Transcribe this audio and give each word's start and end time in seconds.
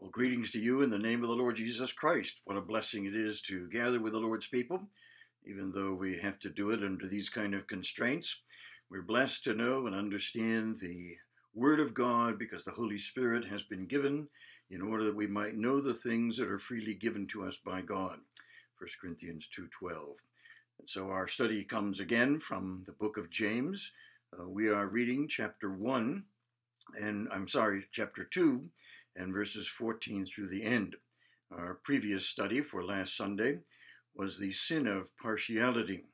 Well, 0.00 0.10
greetings 0.10 0.50
to 0.52 0.58
you 0.58 0.80
in 0.80 0.88
the 0.88 0.96
name 0.96 1.22
of 1.22 1.28
the 1.28 1.36
Lord 1.36 1.56
Jesus 1.56 1.92
Christ. 1.92 2.40
What 2.46 2.56
a 2.56 2.62
blessing 2.62 3.04
it 3.04 3.14
is 3.14 3.42
to 3.42 3.68
gather 3.68 4.00
with 4.00 4.14
the 4.14 4.18
Lord's 4.18 4.46
people, 4.46 4.80
even 5.44 5.72
though 5.72 5.92
we 5.92 6.16
have 6.20 6.38
to 6.38 6.48
do 6.48 6.70
it 6.70 6.82
under 6.82 7.06
these 7.06 7.28
kind 7.28 7.54
of 7.54 7.66
constraints. 7.66 8.40
We're 8.90 9.02
blessed 9.02 9.44
to 9.44 9.54
know 9.54 9.86
and 9.86 9.94
understand 9.94 10.78
the 10.78 11.16
Word 11.54 11.80
of 11.80 11.92
God 11.92 12.38
because 12.38 12.64
the 12.64 12.70
Holy 12.70 12.98
Spirit 12.98 13.44
has 13.44 13.62
been 13.62 13.84
given 13.84 14.26
in 14.70 14.80
order 14.80 15.04
that 15.04 15.14
we 15.14 15.26
might 15.26 15.58
know 15.58 15.82
the 15.82 15.92
things 15.92 16.38
that 16.38 16.48
are 16.48 16.58
freely 16.58 16.94
given 16.94 17.26
to 17.26 17.44
us 17.44 17.58
by 17.62 17.82
God. 17.82 18.20
1 18.78 18.88
Corinthians 19.02 19.48
2:12. 19.48 20.16
And 20.78 20.88
so 20.88 21.10
our 21.10 21.28
study 21.28 21.62
comes 21.62 22.00
again 22.00 22.40
from 22.40 22.84
the 22.86 22.92
book 22.92 23.18
of 23.18 23.28
James. 23.28 23.92
Uh, 24.32 24.48
we 24.48 24.70
are 24.70 24.86
reading 24.86 25.28
chapter 25.28 25.70
1 25.70 26.24
and 26.96 27.28
I'm 27.30 27.48
sorry, 27.48 27.86
chapter 27.92 28.24
2 28.24 28.70
and 29.16 29.32
verses 29.32 29.66
14 29.68 30.26
through 30.26 30.48
the 30.48 30.62
end. 30.62 30.96
Our 31.52 31.74
previous 31.82 32.26
study 32.26 32.60
for 32.60 32.84
last 32.84 33.16
Sunday 33.16 33.58
was 34.14 34.38
the 34.38 34.52
sin 34.52 34.86
of 34.86 35.16
partiality. 35.16 36.04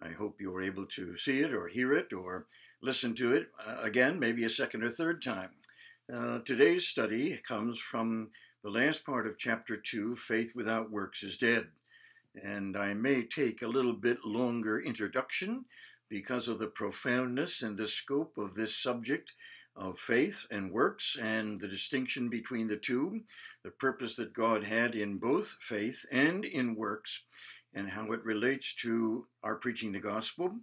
I 0.00 0.10
hope 0.10 0.40
you 0.40 0.50
were 0.50 0.62
able 0.62 0.86
to 0.86 1.16
see 1.16 1.40
it 1.40 1.52
or 1.52 1.68
hear 1.68 1.92
it 1.92 2.12
or 2.12 2.46
listen 2.82 3.14
to 3.14 3.34
it 3.34 3.48
uh, 3.64 3.76
again, 3.82 4.18
maybe 4.18 4.44
a 4.44 4.50
second 4.50 4.82
or 4.82 4.90
third 4.90 5.22
time. 5.22 5.50
Uh, 6.12 6.40
today's 6.44 6.88
study 6.88 7.40
comes 7.46 7.78
from 7.78 8.30
the 8.62 8.70
last 8.70 9.06
part 9.06 9.26
of 9.26 9.38
chapter 9.38 9.76
2 9.76 10.16
Faith 10.16 10.52
Without 10.54 10.90
Works 10.90 11.22
is 11.22 11.38
Dead. 11.38 11.68
And 12.42 12.76
I 12.76 12.94
may 12.94 13.22
take 13.22 13.62
a 13.62 13.68
little 13.68 13.92
bit 13.92 14.18
longer 14.24 14.80
introduction 14.80 15.64
because 16.08 16.48
of 16.48 16.58
the 16.58 16.66
profoundness 16.66 17.62
and 17.62 17.76
the 17.76 17.88
scope 17.88 18.36
of 18.36 18.54
this 18.54 18.76
subject 18.76 19.32
of 19.76 19.98
faith 19.98 20.46
and 20.50 20.70
works 20.70 21.16
and 21.20 21.60
the 21.60 21.68
distinction 21.68 22.28
between 22.28 22.66
the 22.66 22.76
two, 22.76 23.20
the 23.64 23.70
purpose 23.70 24.14
that 24.16 24.34
God 24.34 24.64
had 24.64 24.94
in 24.94 25.18
both 25.18 25.56
faith 25.60 26.04
and 26.12 26.44
in 26.44 26.74
works, 26.74 27.24
and 27.74 27.88
how 27.88 28.12
it 28.12 28.24
relates 28.24 28.74
to 28.74 29.26
our 29.42 29.56
preaching 29.56 29.92
the 29.92 30.00
gospel, 30.00 30.54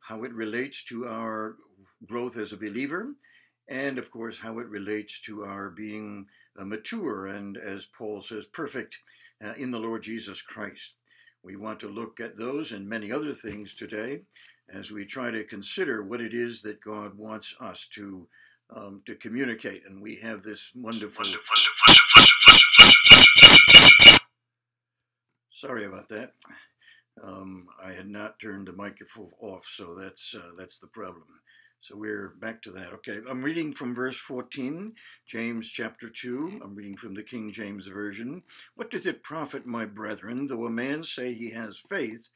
how 0.00 0.24
it 0.24 0.32
relates 0.32 0.84
to 0.84 1.06
our 1.06 1.56
growth 2.06 2.36
as 2.36 2.52
a 2.52 2.56
believer, 2.56 3.14
and 3.68 3.98
of 3.98 4.10
course, 4.10 4.38
how 4.38 4.58
it 4.58 4.68
relates 4.68 5.20
to 5.22 5.44
our 5.44 5.70
being 5.70 6.26
uh, 6.58 6.64
mature 6.64 7.26
and, 7.28 7.56
as 7.56 7.86
Paul 7.86 8.20
says, 8.20 8.46
perfect 8.46 8.98
uh, 9.44 9.54
in 9.54 9.70
the 9.70 9.78
Lord 9.78 10.02
Jesus 10.02 10.42
Christ. 10.42 10.94
We 11.42 11.56
want 11.56 11.80
to 11.80 11.88
look 11.88 12.20
at 12.20 12.38
those 12.38 12.72
and 12.72 12.88
many 12.88 13.12
other 13.12 13.34
things 13.34 13.74
today 13.74 14.22
as 14.72 14.90
we 14.90 15.04
try 15.04 15.30
to 15.30 15.44
consider 15.44 16.02
what 16.02 16.20
it 16.20 16.32
is 16.32 16.62
that 16.62 16.80
God 16.80 17.16
wants 17.16 17.54
us 17.60 17.86
to 17.88 18.26
um, 18.74 19.02
to 19.06 19.14
communicate. 19.14 19.82
And 19.88 20.00
we 20.00 20.16
have 20.16 20.42
this 20.42 20.70
wonderful. 20.74 21.24
Sorry 25.52 25.84
about 25.86 26.08
that. 26.10 26.32
Um, 27.22 27.68
I 27.82 27.92
had 27.92 28.08
not 28.08 28.38
turned 28.40 28.68
the 28.68 28.72
microphone 28.72 29.30
off, 29.40 29.66
so 29.66 29.94
that's 29.94 30.34
uh, 30.34 30.50
that's 30.58 30.78
the 30.78 30.88
problem. 30.88 31.24
So 31.80 31.96
we're 31.96 32.34
back 32.40 32.62
to 32.62 32.70
that. 32.72 32.94
Okay, 32.94 33.18
I'm 33.28 33.42
reading 33.42 33.74
from 33.74 33.94
verse 33.94 34.16
14, 34.16 34.94
James 35.26 35.68
chapter 35.70 36.08
2. 36.08 36.60
I'm 36.64 36.74
reading 36.74 36.96
from 36.96 37.12
the 37.14 37.22
King 37.22 37.52
James 37.52 37.86
Version. 37.86 38.42
What 38.74 38.90
doth 38.90 39.04
it 39.04 39.22
profit, 39.22 39.66
my 39.66 39.84
brethren, 39.84 40.46
though 40.46 40.64
a 40.64 40.70
man 40.70 41.04
say 41.04 41.34
he 41.34 41.50
has 41.50 41.78
faith 41.78 42.28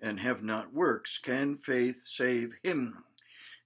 and 0.00 0.18
have 0.18 0.42
not 0.42 0.74
works? 0.74 1.18
Can 1.18 1.56
faith 1.56 2.02
save 2.04 2.54
him? 2.64 3.04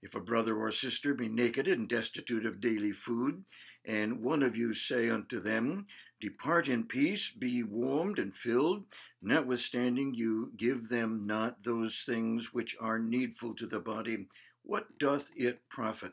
If 0.02 0.14
a 0.14 0.20
brother 0.20 0.56
or 0.56 0.70
sister 0.70 1.12
be 1.12 1.28
naked 1.28 1.68
and 1.68 1.88
destitute 1.88 2.46
of 2.46 2.60
daily 2.60 2.92
food, 2.92 3.44
and 3.84 4.22
one 4.22 4.42
of 4.42 4.56
you 4.56 4.72
say 4.72 5.10
unto 5.10 5.40
them, 5.40 5.86
Depart 6.20 6.68
in 6.68 6.84
peace, 6.84 7.30
be 7.30 7.62
warmed 7.62 8.18
and 8.18 8.34
filled, 8.34 8.84
notwithstanding 9.20 10.14
you 10.14 10.52
give 10.56 10.88
them 10.88 11.26
not 11.26 11.62
those 11.64 12.02
things 12.02 12.52
which 12.52 12.76
are 12.80 12.98
needful 12.98 13.54
to 13.56 13.66
the 13.66 13.80
body, 13.80 14.26
what 14.62 14.98
doth 14.98 15.30
it 15.36 15.68
profit? 15.68 16.12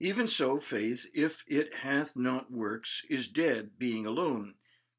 Even 0.00 0.26
so, 0.26 0.58
faith, 0.58 1.06
if 1.14 1.44
it 1.46 1.74
hath 1.74 2.16
not 2.16 2.50
works, 2.50 3.04
is 3.08 3.28
dead, 3.28 3.78
being 3.78 4.06
alone. 4.06 4.54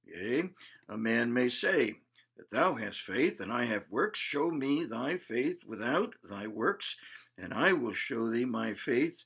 Yea, 0.06 0.50
a 0.90 0.97
man 0.97 1.34
may 1.34 1.50
say, 1.50 1.97
that 2.38 2.50
thou 2.50 2.75
hast 2.75 3.00
faith, 3.00 3.40
and 3.40 3.51
I 3.51 3.66
have 3.66 3.90
works, 3.90 4.19
show 4.19 4.51
me 4.51 4.84
thy 4.84 5.18
faith 5.18 5.63
without 5.66 6.16
thy 6.24 6.47
works, 6.47 6.97
and 7.38 7.53
I 7.53 7.73
will 7.73 7.94
show 7.94 8.29
thee 8.29 8.46
my 8.46 8.73
faith 8.73 9.18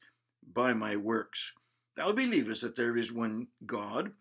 by 0.53 0.73
my 0.73 0.95
works. 0.95 1.53
Thou 1.95 2.11
believest 2.11 2.61
that 2.61 2.75
there 2.75 2.97
is 2.97 3.11
one 3.11 3.47
God, 3.65 4.11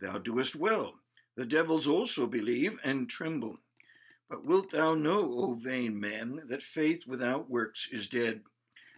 thou 0.00 0.18
doest 0.18 0.56
well. 0.56 0.94
The 1.36 1.44
devils 1.44 1.86
also 1.86 2.26
believe 2.26 2.78
and 2.84 3.08
tremble. 3.08 3.58
But 4.28 4.44
wilt 4.44 4.70
thou 4.70 4.94
know, 4.94 5.32
O 5.32 5.54
vain 5.54 5.98
man, 5.98 6.42
that 6.46 6.62
faith 6.62 7.06
without 7.06 7.50
works 7.50 7.88
is 7.90 8.08
dead? 8.08 8.42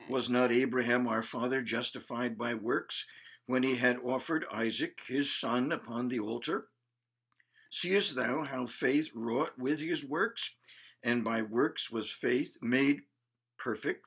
Was 0.09 0.28
not 0.28 0.53
Abraham 0.53 1.06
our 1.06 1.22
father 1.22 1.62
justified 1.62 2.37
by 2.37 2.55
works 2.55 3.06
when 3.47 3.62
he 3.62 3.77
had 3.77 3.99
offered 4.05 4.44
Isaac 4.53 4.99
his 5.06 5.32
son 5.32 5.72
upon 5.72 6.09
the 6.09 6.21
altar? 6.21 6.66
Seest 7.71 8.15
thou 8.15 8.44
how 8.44 8.66
faith 8.66 9.11
wrought 9.15 9.59
with 9.59 9.81
his 9.81 10.05
works, 10.05 10.55
and 11.03 11.25
by 11.25 11.41
works 11.41 11.91
was 11.91 12.11
faith 12.11 12.56
made 12.61 13.03
perfect? 13.56 14.05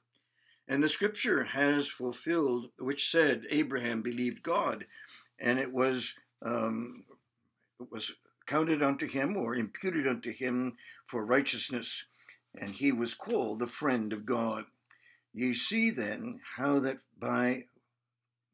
And 0.67 0.83
the 0.83 0.89
scripture 0.89 1.43
has 1.43 1.87
fulfilled, 1.87 2.69
which 2.79 3.09
said, 3.09 3.45
Abraham 3.49 4.01
believed 4.01 4.41
God, 4.43 4.85
and 5.39 5.59
it 5.59 5.71
was, 5.71 6.15
um, 6.41 7.03
it 7.79 7.91
was 7.91 8.11
counted 8.47 8.81
unto 8.81 9.07
him 9.07 9.37
or 9.37 9.55
imputed 9.55 10.07
unto 10.07 10.31
him 10.31 10.77
for 11.07 11.25
righteousness, 11.25 12.05
and 12.59 12.71
he 12.71 12.91
was 12.91 13.13
called 13.13 13.59
the 13.59 13.67
friend 13.67 14.13
of 14.13 14.25
God. 14.25 14.65
Ye 15.33 15.53
see 15.53 15.91
then 15.91 16.39
how 16.55 16.79
that 16.79 16.99
by 17.19 17.65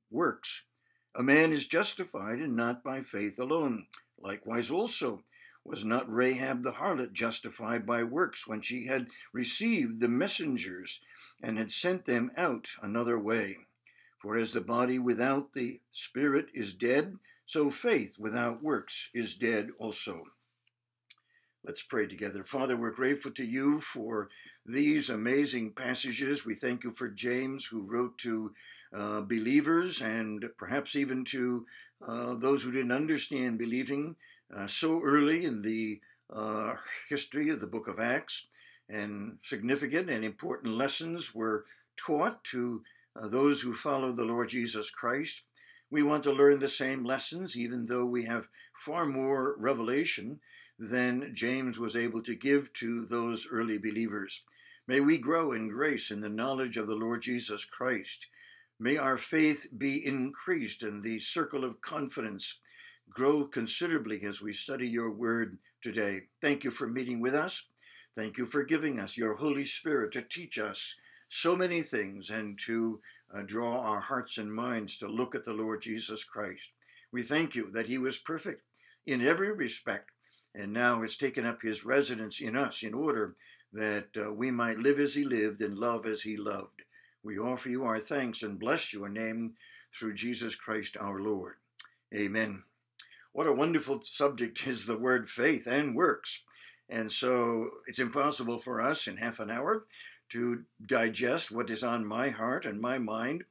works 0.10 0.64
a 1.14 1.24
man 1.24 1.52
is 1.52 1.68
justified 1.68 2.40
and 2.40 2.56
not 2.56 2.84
by 2.84 3.02
faith 3.02 3.38
alone. 3.40 3.86
Likewise 4.18 4.72
also 4.72 5.24
was 5.64 5.86
not 5.86 6.12
Rahab 6.12 6.64
the 6.64 6.74
harlot 6.74 7.14
justified 7.14 7.86
by 7.86 8.04
works 8.04 8.48
when 8.48 8.62
she 8.62 8.88
had 8.88 9.08
received 9.32 10.00
the 10.00 10.08
messengers 10.08 11.02
and 11.42 11.58
had 11.58 11.72
sent 11.72 12.06
them 12.06 12.32
out 12.36 12.70
another 12.82 13.20
way? 13.20 13.58
For 14.20 14.38
as 14.38 14.52
the 14.52 14.62
body 14.62 15.00
without 15.00 15.54
the 15.54 15.80
spirit 15.92 16.48
is 16.54 16.74
dead, 16.74 17.18
so 17.46 17.72
faith 17.72 18.18
without 18.18 18.64
works 18.64 19.10
is 19.14 19.36
dead 19.36 19.70
also. 19.80 20.26
Let's 21.64 21.84
pray 21.84 22.08
together. 22.08 22.44
Father, 22.44 22.76
we're 22.76 22.92
grateful 22.92 23.32
to 23.32 23.46
you 23.46 23.80
for 23.82 24.30
these 24.66 25.10
amazing 25.10 25.74
passages. 25.74 26.46
We 26.46 26.56
thank 26.56 26.84
you 26.84 26.92
for 26.92 27.08
James, 27.08 27.66
who 27.66 27.82
wrote 27.82 28.18
to 28.20 28.54
uh, 28.94 29.22
believers 29.22 30.02
and 30.02 30.46
perhaps 30.58 30.96
even 30.96 31.24
to 31.26 31.66
uh, 32.06 32.34
those 32.34 32.64
who 32.64 32.72
didn't 32.72 32.92
understand 32.92 33.58
believing 33.58 34.16
uh, 34.56 34.68
so 34.68 35.02
early 35.02 35.46
in 35.46 35.62
the 35.62 36.00
uh, 36.34 36.74
history 37.10 37.50
of 37.50 37.60
the 37.60 37.68
book 37.68 37.88
of 37.88 38.00
Acts, 38.00 38.48
and 38.90 39.38
significant 39.44 40.10
and 40.10 40.26
important 40.26 40.74
lessons 40.76 41.34
were 41.34 41.66
taught 41.98 42.44
to 42.46 42.84
uh, 43.16 43.28
those 43.28 43.62
who 43.62 43.74
follow 43.74 44.12
the 44.12 44.26
Lord 44.26 44.50
Jesus 44.50 44.90
Christ. 44.90 45.44
We 45.90 46.04
want 46.04 46.24
to 46.24 46.32
learn 46.32 46.60
the 46.60 46.70
same 46.70 47.04
lessons, 47.04 47.58
even 47.58 47.86
though 47.86 48.06
we 48.06 48.26
have 48.26 48.48
far 48.74 49.06
more 49.06 49.56
revelation 49.58 50.40
than 50.80 51.36
James 51.36 51.78
was 51.78 51.96
able 51.96 52.24
to 52.24 52.36
give 52.36 52.74
to 52.74 53.06
those 53.06 53.48
early 53.52 53.78
believers. 53.78 54.44
May 54.88 55.00
we 55.00 55.18
grow 55.18 55.52
in 55.52 55.70
grace 55.70 56.12
in 56.12 56.22
the 56.22 56.30
knowledge 56.30 56.78
of 56.78 56.88
the 56.88 56.96
Lord 56.96 57.22
Jesus 57.22 57.66
Christ. 57.66 58.28
May 58.80 58.98
our 58.98 59.18
faith 59.18 59.68
be 59.78 60.06
increased 60.06 60.82
in 60.82 61.02
the 61.02 61.20
circle 61.20 61.64
of 61.64 61.82
confidence 61.82 62.60
grow 63.14 63.46
considerably 63.46 64.24
as 64.24 64.42
we 64.42 64.54
study 64.54 64.88
your 64.88 65.12
word 65.12 65.58
today. 65.82 66.22
Thank 66.42 66.64
you 66.64 66.72
for 66.72 66.88
meeting 66.88 67.20
with 67.20 67.36
us. 67.36 67.64
Thank 68.16 68.38
you 68.38 68.46
for 68.46 68.64
giving 68.64 69.00
us 69.00 69.18
your 69.18 69.36
Holy 69.36 69.66
Spirit 69.66 70.14
to 70.14 70.22
teach 70.22 70.58
us 70.60 70.96
so 71.30 71.56
many 71.56 71.82
things 71.82 72.30
and 72.30 72.58
to 72.60 73.00
uh, 73.36 73.42
draw 73.46 73.80
our 73.80 74.00
hearts 74.00 74.38
and 74.38 74.54
minds 74.54 74.98
to 74.98 75.08
look 75.08 75.36
at 75.36 75.46
the 75.46 75.54
Lord 75.54 75.82
Jesus 75.82 76.24
Christ. 76.24 76.72
We 77.12 77.24
thank 77.24 77.56
you 77.56 77.70
that 77.72 77.88
he 77.88 77.98
was 77.98 78.18
perfect 78.18 78.64
in 79.06 79.26
every 79.26 79.52
respect 79.52 80.10
and 80.56 80.74
now 80.74 81.02
has 81.02 81.18
taken 81.18 81.46
up 81.46 81.62
his 81.62 81.86
residence 81.86 82.42
in 82.42 82.56
us 82.56 82.84
in 82.84 82.94
order 82.94 83.36
that 83.74 84.08
uh, 84.18 84.32
we 84.32 84.52
might 84.52 84.78
live 84.78 85.00
as 85.00 85.14
he 85.14 85.24
lived 85.24 85.62
and 85.62 85.78
love 85.78 86.06
as 86.06 86.22
he 86.22 86.36
loved. 86.36 86.82
We 87.24 87.40
offer 87.40 87.70
you 87.70 87.86
our 87.86 88.00
thanks 88.00 88.44
and 88.44 88.60
bless 88.60 88.94
your 88.94 89.08
name 89.08 89.54
through 89.98 90.16
Jesus 90.16 90.56
Christ 90.56 90.98
our 91.00 91.20
Lord. 91.20 91.56
Amen 92.14 92.64
what 93.34 93.48
a 93.48 93.54
wonderful 93.54 94.02
subject 94.02 94.68
is 94.68 94.86
the 94.86 94.98
word 94.98 95.30
faith 95.30 95.68
and 95.68 95.96
works. 95.96 96.44
And 96.90 97.12
so 97.12 97.70
it's 97.88 98.00
impossible 98.00 98.60
for 98.60 98.82
us 98.82 99.08
in 99.08 99.18
half 99.18 99.40
an 99.40 99.50
hour 99.52 99.86
to 100.30 100.64
digest 100.86 101.52
what 101.52 101.70
is 101.70 101.84
on 101.84 102.06
my 102.06 102.30
heart 102.30 102.66
and 102.66 102.80
my 102.82 102.98
mind 102.98 103.44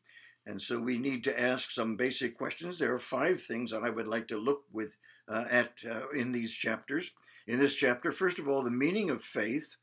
And 0.46 0.60
so 0.60 0.80
we 0.80 0.98
need 0.98 1.24
to 1.24 1.40
ask 1.40 1.70
some 1.70 1.96
basic 1.96 2.36
questions. 2.36 2.78
There 2.78 2.94
are 2.94 2.98
five 3.00 3.42
things 3.42 3.70
that 3.70 3.84
I 3.84 3.90
would 3.90 4.08
like 4.08 4.28
to 4.28 4.38
look 4.38 4.64
with 4.72 4.96
uh, 5.28 5.44
at 5.50 5.74
uh, 5.88 6.08
in 6.10 6.32
these 6.32 6.54
chapters. 6.54 7.12
In 7.46 7.58
this 7.58 7.76
chapter, 7.76 8.12
first 8.12 8.38
of 8.38 8.48
all, 8.48 8.62
the 8.62 8.70
meaning 8.70 9.10
of 9.10 9.22
faith. 9.22 9.76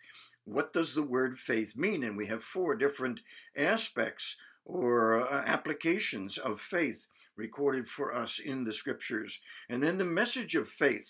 What 0.45 0.73
does 0.73 0.93
the 0.95 1.03
word 1.03 1.39
faith 1.39 1.77
mean? 1.77 2.03
And 2.03 2.17
we 2.17 2.27
have 2.27 2.43
four 2.43 2.75
different 2.75 3.21
aspects 3.55 4.37
or 4.65 5.21
uh, 5.31 5.43
applications 5.45 6.37
of 6.37 6.61
faith 6.61 7.07
recorded 7.37 7.87
for 7.87 8.13
us 8.13 8.39
in 8.39 8.63
the 8.63 8.73
scriptures. 8.73 9.39
And 9.69 9.81
then 9.81 9.97
the 9.97 10.05
message 10.05 10.55
of 10.55 10.67
faith. 10.67 11.07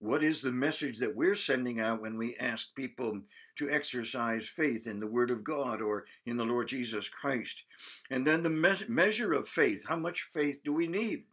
What 0.00 0.22
is 0.22 0.40
the 0.40 0.52
message 0.52 0.98
that 0.98 1.16
we're 1.16 1.34
sending 1.34 1.80
out 1.80 2.00
when 2.00 2.16
we 2.16 2.36
ask 2.36 2.74
people 2.76 3.20
to 3.56 3.70
exercise 3.70 4.48
faith 4.48 4.86
in 4.86 5.00
the 5.00 5.08
Word 5.08 5.30
of 5.30 5.42
God 5.42 5.82
or 5.82 6.04
in 6.24 6.36
the 6.36 6.44
Lord 6.44 6.68
Jesus 6.68 7.08
Christ? 7.08 7.64
And 8.10 8.24
then 8.26 8.42
the 8.42 8.50
me- 8.50 8.86
measure 8.88 9.32
of 9.32 9.48
faith. 9.48 9.84
How 9.88 9.96
much 9.96 10.28
faith 10.32 10.60
do 10.64 10.72
we 10.72 10.86
need? 10.86 11.24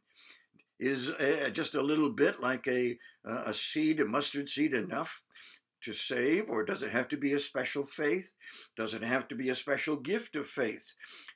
Is 0.80 1.12
uh, 1.12 1.50
just 1.54 1.76
a 1.76 1.82
little 1.82 2.10
bit 2.10 2.42
like 2.42 2.68
a, 2.68 2.98
uh, 3.28 3.44
a 3.46 3.54
seed, 3.54 4.00
a 4.00 4.06
mustard 4.06 4.50
seed, 4.50 4.74
enough 4.74 5.22
to 5.86 5.94
save, 5.94 6.50
or 6.50 6.64
does 6.64 6.84
it 6.84 6.92
have 6.92 7.08
to 7.10 7.18
be 7.18 7.34
a 7.34 7.40
special 7.40 7.86
faith? 7.86 8.34
Does 8.76 8.94
it 8.94 9.02
have 9.02 9.28
to 9.30 9.36
be 9.36 9.50
a 9.50 9.56
special 9.56 9.96
gift 9.96 10.36
of 10.36 10.48
faith? 10.48 10.86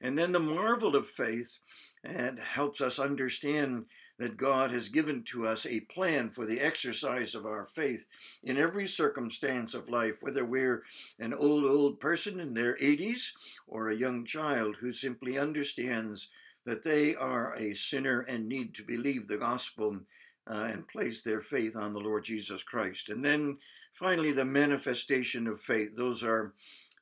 And 0.01 0.17
then 0.17 0.31
the 0.31 0.39
marvel 0.39 0.95
of 0.95 1.09
faith 1.09 1.57
and 2.03 2.39
helps 2.39 2.81
us 2.81 2.99
understand 2.99 3.85
that 4.19 4.37
God 4.37 4.71
has 4.71 4.89
given 4.89 5.23
to 5.25 5.47
us 5.47 5.65
a 5.65 5.79
plan 5.81 6.29
for 6.29 6.45
the 6.45 6.59
exercise 6.59 7.35
of 7.35 7.45
our 7.45 7.65
faith 7.65 8.05
in 8.43 8.57
every 8.57 8.87
circumstance 8.87 9.73
of 9.73 9.89
life, 9.89 10.15
whether 10.21 10.43
we're 10.43 10.83
an 11.19 11.33
old, 11.33 11.63
old 11.63 11.99
person 11.99 12.39
in 12.39 12.53
their 12.53 12.75
80s 12.75 13.31
or 13.67 13.89
a 13.89 13.95
young 13.95 14.25
child 14.25 14.75
who 14.79 14.91
simply 14.91 15.37
understands 15.37 16.27
that 16.65 16.83
they 16.83 17.15
are 17.15 17.55
a 17.55 17.73
sinner 17.73 18.21
and 18.21 18.47
need 18.47 18.75
to 18.75 18.83
believe 18.83 19.27
the 19.27 19.37
gospel 19.37 19.99
uh, 20.49 20.67
and 20.71 20.87
place 20.87 21.21
their 21.21 21.41
faith 21.41 21.75
on 21.75 21.93
the 21.93 21.99
Lord 21.99 22.25
Jesus 22.25 22.63
Christ. 22.63 23.09
And 23.09 23.23
then 23.23 23.57
finally, 23.99 24.31
the 24.31 24.45
manifestation 24.45 25.45
of 25.47 25.61
faith. 25.61 25.89
Those 25.95 26.23
are 26.23 26.53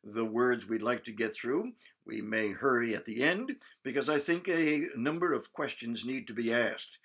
the 0.03 0.25
words 0.25 0.67
we'd 0.67 0.81
like 0.81 1.03
to 1.05 1.11
get 1.11 1.35
through. 1.35 1.71
We 2.05 2.21
may 2.21 2.51
hurry 2.51 2.95
at 2.95 3.05
the 3.05 3.21
end 3.21 3.55
because 3.83 4.09
I 4.09 4.17
think 4.17 4.47
a 4.47 4.88
number 4.95 5.33
of 5.33 5.53
questions 5.53 6.05
need 6.05 6.27
to 6.27 6.33
be 6.33 6.51
asked. 6.51 6.97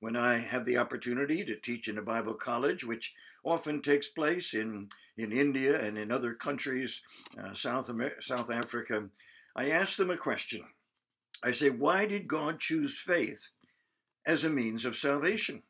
When 0.00 0.16
I 0.16 0.38
have 0.38 0.64
the 0.64 0.76
opportunity 0.76 1.44
to 1.44 1.56
teach 1.56 1.88
in 1.88 1.98
a 1.98 2.02
Bible 2.02 2.34
college, 2.34 2.84
which 2.84 3.14
often 3.42 3.80
takes 3.80 4.08
place 4.08 4.54
in, 4.54 4.88
in 5.16 5.32
India 5.32 5.80
and 5.80 5.96
in 5.96 6.12
other 6.12 6.34
countries, 6.34 7.02
uh, 7.42 7.54
South, 7.54 7.90
South 8.20 8.50
Africa, 8.50 9.08
I 9.56 9.70
ask 9.70 9.96
them 9.96 10.10
a 10.10 10.16
question. 10.16 10.62
I 11.42 11.52
say, 11.52 11.70
Why 11.70 12.06
did 12.06 12.28
God 12.28 12.60
choose 12.60 12.98
faith 12.98 13.48
as 14.26 14.44
a 14.44 14.50
means 14.50 14.84
of 14.84 14.96
salvation? 14.96 15.62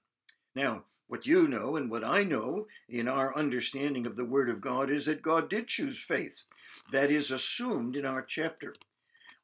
Now, 0.54 0.84
what 1.08 1.26
you 1.26 1.48
know 1.48 1.76
and 1.76 1.90
what 1.90 2.04
I 2.04 2.22
know 2.22 2.66
in 2.88 3.08
our 3.08 3.36
understanding 3.36 4.06
of 4.06 4.16
the 4.16 4.24
Word 4.24 4.48
of 4.48 4.60
God 4.60 4.90
is 4.90 5.06
that 5.06 5.22
God 5.22 5.48
did 5.48 5.66
choose 5.66 5.98
faith. 5.98 6.42
That 6.92 7.10
is 7.10 7.30
assumed 7.30 7.96
in 7.96 8.04
our 8.04 8.22
chapter. 8.22 8.74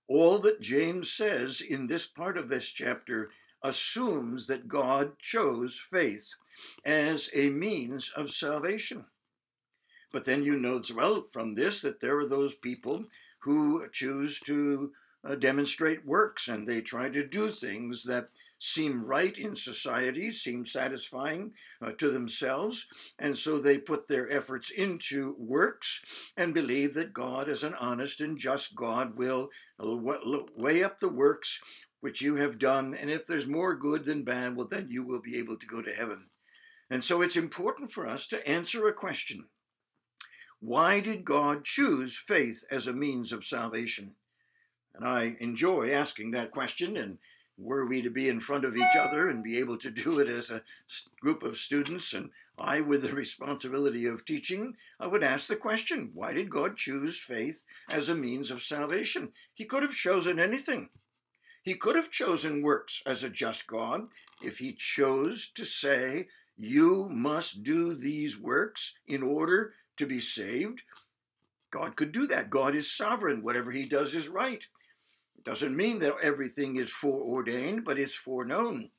All 0.06 0.38
that 0.40 0.60
James 0.60 1.10
says 1.10 1.60
in 1.60 1.86
this 1.86 2.06
part 2.06 2.36
of 2.36 2.48
this 2.48 2.68
chapter 2.68 3.30
assumes 3.62 4.46
that 4.46 4.68
God 4.68 5.18
chose 5.18 5.80
faith 5.90 6.28
as 6.84 7.30
a 7.32 7.48
means 7.48 8.12
of 8.14 8.30
salvation. 8.30 9.06
But 10.12 10.26
then 10.26 10.44
you 10.44 10.56
know 10.58 10.78
as 10.78 10.92
well 10.92 11.26
from 11.32 11.54
this 11.54 11.80
that 11.80 12.00
there 12.00 12.18
are 12.18 12.28
those 12.28 12.54
people 12.54 13.06
who 13.40 13.88
choose 13.90 14.38
to 14.40 14.92
uh, 15.24 15.34
demonstrate 15.34 16.04
works 16.04 16.48
and 16.48 16.68
they 16.68 16.82
try 16.82 17.08
to 17.08 17.26
do 17.26 17.50
things 17.50 18.04
that 18.04 18.28
seem 18.58 19.04
right 19.04 19.36
in 19.36 19.56
society, 19.56 20.30
seem 20.30 20.64
satisfying 20.64 21.52
uh, 21.84 21.92
to 21.92 22.10
themselves, 22.10 22.86
and 23.18 23.36
so 23.36 23.58
they 23.58 23.78
put 23.78 24.08
their 24.08 24.30
efforts 24.30 24.70
into 24.70 25.34
works 25.38 26.02
and 26.36 26.54
believe 26.54 26.94
that 26.94 27.12
God, 27.12 27.48
as 27.48 27.62
an 27.62 27.74
honest 27.74 28.20
and 28.20 28.38
just 28.38 28.74
God, 28.74 29.16
will 29.16 29.50
weigh 29.78 30.82
up 30.82 31.00
the 31.00 31.08
works 31.08 31.60
which 32.00 32.22
you 32.22 32.36
have 32.36 32.58
done, 32.58 32.94
and 32.94 33.10
if 33.10 33.26
there's 33.26 33.46
more 33.46 33.74
good 33.74 34.04
than 34.04 34.24
bad, 34.24 34.56
well, 34.56 34.68
then 34.68 34.88
you 34.90 35.02
will 35.02 35.20
be 35.20 35.38
able 35.38 35.56
to 35.56 35.66
go 35.66 35.82
to 35.82 35.92
heaven. 35.92 36.26
And 36.90 37.02
so 37.02 37.22
it's 37.22 37.36
important 37.36 37.90
for 37.90 38.06
us 38.06 38.28
to 38.28 38.46
answer 38.46 38.86
a 38.86 38.92
question. 38.92 39.46
Why 40.60 41.00
did 41.00 41.24
God 41.24 41.64
choose 41.64 42.16
faith 42.16 42.62
as 42.70 42.86
a 42.86 42.92
means 42.92 43.32
of 43.32 43.44
salvation? 43.44 44.14
And 44.94 45.06
I 45.06 45.36
enjoy 45.40 45.90
asking 45.90 46.30
that 46.32 46.52
question, 46.52 46.96
and 46.96 47.18
were 47.56 47.86
we 47.86 48.02
to 48.02 48.10
be 48.10 48.28
in 48.28 48.40
front 48.40 48.64
of 48.64 48.76
each 48.76 48.96
other 48.96 49.28
and 49.28 49.42
be 49.42 49.58
able 49.58 49.78
to 49.78 49.90
do 49.90 50.18
it 50.18 50.28
as 50.28 50.50
a 50.50 50.62
group 51.20 51.42
of 51.42 51.56
students, 51.56 52.12
and 52.12 52.30
I 52.58 52.80
with 52.80 53.02
the 53.02 53.12
responsibility 53.12 54.06
of 54.06 54.24
teaching, 54.24 54.76
I 54.98 55.06
would 55.06 55.22
ask 55.22 55.46
the 55.46 55.56
question 55.56 56.10
why 56.14 56.32
did 56.32 56.50
God 56.50 56.76
choose 56.76 57.20
faith 57.20 57.62
as 57.88 58.08
a 58.08 58.14
means 58.14 58.50
of 58.50 58.62
salvation? 58.62 59.32
He 59.54 59.64
could 59.64 59.82
have 59.82 59.94
chosen 59.94 60.38
anything. 60.38 60.90
He 61.62 61.74
could 61.74 61.96
have 61.96 62.10
chosen 62.10 62.62
works 62.62 63.02
as 63.06 63.24
a 63.24 63.30
just 63.30 63.66
God 63.66 64.08
if 64.42 64.58
he 64.58 64.74
chose 64.74 65.48
to 65.54 65.64
say, 65.64 66.28
You 66.56 67.08
must 67.08 67.62
do 67.62 67.94
these 67.94 68.38
works 68.38 68.94
in 69.06 69.22
order 69.22 69.74
to 69.96 70.06
be 70.06 70.20
saved. 70.20 70.82
God 71.70 71.96
could 71.96 72.12
do 72.12 72.26
that. 72.26 72.50
God 72.50 72.76
is 72.76 72.94
sovereign. 72.94 73.42
Whatever 73.42 73.72
he 73.72 73.86
does 73.86 74.14
is 74.14 74.28
right. 74.28 74.66
Doesn't 75.44 75.76
mean 75.76 75.98
that 75.98 76.14
everything 76.22 76.76
is 76.76 76.90
foreordained, 76.90 77.84
but 77.84 77.98
it's 77.98 78.14
foreknown. 78.14 78.90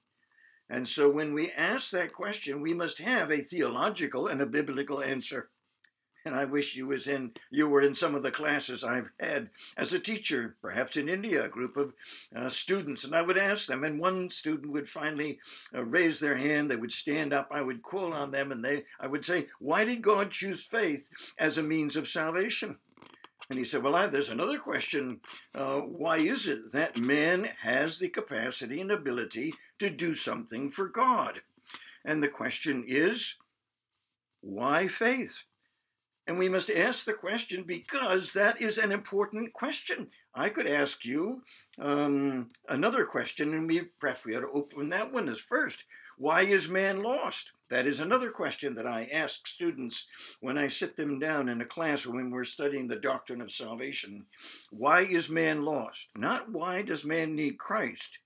And 0.70 0.88
so 0.88 1.10
when 1.10 1.34
we 1.34 1.52
ask 1.52 1.92
that 1.92 2.14
question, 2.14 2.62
we 2.62 2.74
must 2.74 3.00
have 3.00 3.32
a 3.32 3.42
theological 3.42 4.28
and 4.28 4.42
a 4.42 4.46
biblical 4.46 5.02
answer. 5.02 5.50
And 6.24 6.34
I 6.34 6.46
wish 6.46 6.76
you 6.76 6.88
was 6.88 7.08
in 7.08 7.34
you 7.52 7.70
were 7.70 7.84
in 7.84 7.94
some 7.94 8.16
of 8.16 8.24
the 8.24 8.32
classes 8.32 8.84
I've 8.84 9.12
had 9.20 9.52
as 9.78 9.94
a 9.94 10.00
teacher, 10.00 10.56
perhaps 10.60 10.98
in 10.98 11.08
India, 11.08 11.46
a 11.46 11.50
group 11.50 11.78
of 11.78 11.94
uh, 12.36 12.50
students, 12.50 13.04
and 13.04 13.16
I 13.16 13.22
would 13.22 13.38
ask 13.38 13.68
them, 13.68 13.84
and 13.84 14.00
one 14.00 14.32
student 14.32 14.72
would 14.72 14.90
finally 14.90 15.40
uh, 15.72 15.84
raise 15.84 16.20
their 16.20 16.36
hand. 16.36 16.70
They 16.70 16.78
would 16.78 16.92
stand 16.92 17.32
up. 17.32 17.50
I 17.52 17.62
would 17.62 17.84
call 17.84 18.12
on 18.12 18.32
them, 18.32 18.52
and 18.52 18.66
they 18.66 18.86
I 19.00 19.06
would 19.06 19.24
say, 19.24 19.50
"Why 19.60 19.86
did 19.86 20.02
God 20.02 20.32
choose 20.32 20.66
faith 20.66 21.08
as 21.38 21.60
a 21.60 21.64
means 21.64 21.96
of 21.96 22.08
salvation?" 22.08 22.80
And 23.50 23.60
he 23.60 23.66
said, 23.66 23.84
Well, 23.84 23.96
I, 23.96 24.08
there's 24.08 24.30
another 24.30 24.58
question. 24.58 25.20
Uh, 25.54 25.80
why 25.80 26.18
is 26.18 26.48
it 26.48 26.72
that 26.72 26.98
man 26.98 27.50
has 27.60 28.00
the 28.00 28.10
capacity 28.10 28.82
and 28.82 28.92
ability 28.92 29.54
to 29.80 29.90
do 29.90 30.14
something 30.14 30.72
for 30.72 30.88
God? 30.88 31.42
And 32.06 32.22
the 32.22 32.28
question 32.28 32.86
is, 32.88 33.36
why 34.42 34.88
faith? 34.88 35.44
And 36.28 36.40
we 36.40 36.50
must 36.50 36.72
ask 36.72 37.06
the 37.06 37.14
question 37.14 37.64
because 37.68 38.34
that 38.34 38.60
is 38.60 38.80
an 38.80 38.92
important 38.92 39.54
question. 39.54 40.08
I 40.34 40.50
could 40.50 40.66
ask 40.66 41.06
you 41.06 41.44
um, 41.80 42.50
another 42.68 43.06
question, 43.06 43.54
and 43.54 43.68
we 43.68 43.82
perhaps 44.00 44.26
we 44.26 44.36
ought 44.36 44.42
to 44.42 44.50
open 44.50 44.90
that 44.90 45.12
one 45.12 45.30
as 45.30 45.40
first. 45.40 45.84
Why 46.18 46.44
is 46.44 46.70
man 46.70 47.04
lost? 47.04 47.52
That 47.70 47.86
is 47.86 48.00
another 48.00 48.32
question 48.32 48.76
that 48.76 48.88
I 48.88 49.10
ask 49.12 49.48
students 49.48 50.08
when 50.40 50.58
I 50.58 50.70
sit 50.70 50.96
them 50.96 51.20
down 51.20 51.50
in 51.50 51.60
a 51.60 51.66
class 51.66 52.06
when 52.06 52.32
we're 52.32 52.46
studying 52.46 52.88
the 52.88 52.96
doctrine 52.96 53.42
of 53.42 53.52
salvation. 53.52 54.26
Why 54.72 55.02
is 55.02 55.30
man 55.30 55.66
lost? 55.66 56.10
Not 56.16 56.50
why 56.50 56.84
does 56.84 57.04
man 57.04 57.36
need 57.36 57.58
Christ, 57.58 58.20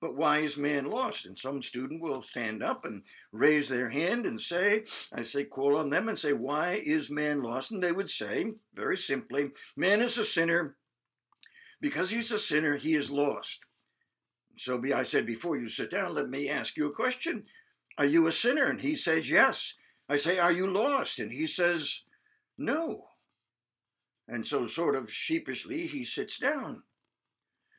but 0.00 0.16
why 0.16 0.40
is 0.40 0.56
man 0.56 0.86
lost? 0.86 1.26
And 1.26 1.38
some 1.38 1.60
student 1.60 2.00
will 2.00 2.22
stand 2.22 2.62
up 2.62 2.86
and 2.86 3.02
raise 3.32 3.68
their 3.68 3.90
hand 3.90 4.24
and 4.24 4.40
say, 4.40 4.84
I 5.12 5.20
say, 5.22 5.44
call 5.44 5.76
on 5.76 5.90
them 5.90 6.08
and 6.08 6.18
say, 6.18 6.32
Why 6.32 6.74
is 6.74 7.10
man 7.10 7.42
lost? 7.42 7.70
And 7.70 7.82
they 7.82 7.92
would 7.92 8.10
say, 8.10 8.52
very 8.74 8.96
simply, 8.96 9.50
Man 9.76 10.00
is 10.00 10.16
a 10.16 10.24
sinner. 10.24 10.76
Because 11.82 12.10
he's 12.10 12.32
a 12.32 12.38
sinner, 12.38 12.76
he 12.76 12.94
is 12.94 13.10
lost. 13.10 13.66
So 14.56 14.82
I 14.94 15.02
said, 15.02 15.26
before 15.26 15.56
you 15.56 15.68
sit 15.68 15.90
down, 15.90 16.14
let 16.14 16.30
me 16.30 16.48
ask 16.48 16.76
you 16.76 16.86
a 16.86 16.94
question. 16.94 17.44
Are 17.98 18.06
you 18.06 18.26
a 18.26 18.32
sinner? 18.32 18.68
And 18.68 18.80
he 18.80 18.96
says, 18.96 19.30
yes. 19.30 19.74
I 20.08 20.16
say, 20.16 20.38
are 20.38 20.52
you 20.52 20.70
lost? 20.70 21.18
And 21.18 21.30
he 21.30 21.46
says, 21.46 22.02
no. 22.56 23.04
And 24.28 24.46
so, 24.46 24.66
sort 24.66 24.96
of 24.96 25.12
sheepishly, 25.12 25.86
he 25.86 26.04
sits 26.04 26.38
down. 26.38 26.82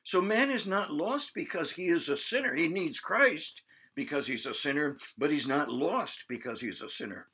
So, 0.03 0.21
man 0.21 0.49
is 0.49 0.65
not 0.65 0.93
lost 0.93 1.33
because 1.33 1.71
he 1.71 1.89
is 1.89 2.09
a 2.09 2.15
sinner. 2.15 2.55
He 2.55 2.67
needs 2.67 2.99
Christ 2.99 3.63
because 3.95 4.27
he's 4.27 4.45
a 4.45 4.53
sinner, 4.53 4.97
but 5.17 5.31
he's 5.31 5.47
not 5.47 5.69
lost 5.69 6.25
because 6.29 6.61
he's 6.61 6.81
a 6.81 6.89
sinner. 6.89 7.27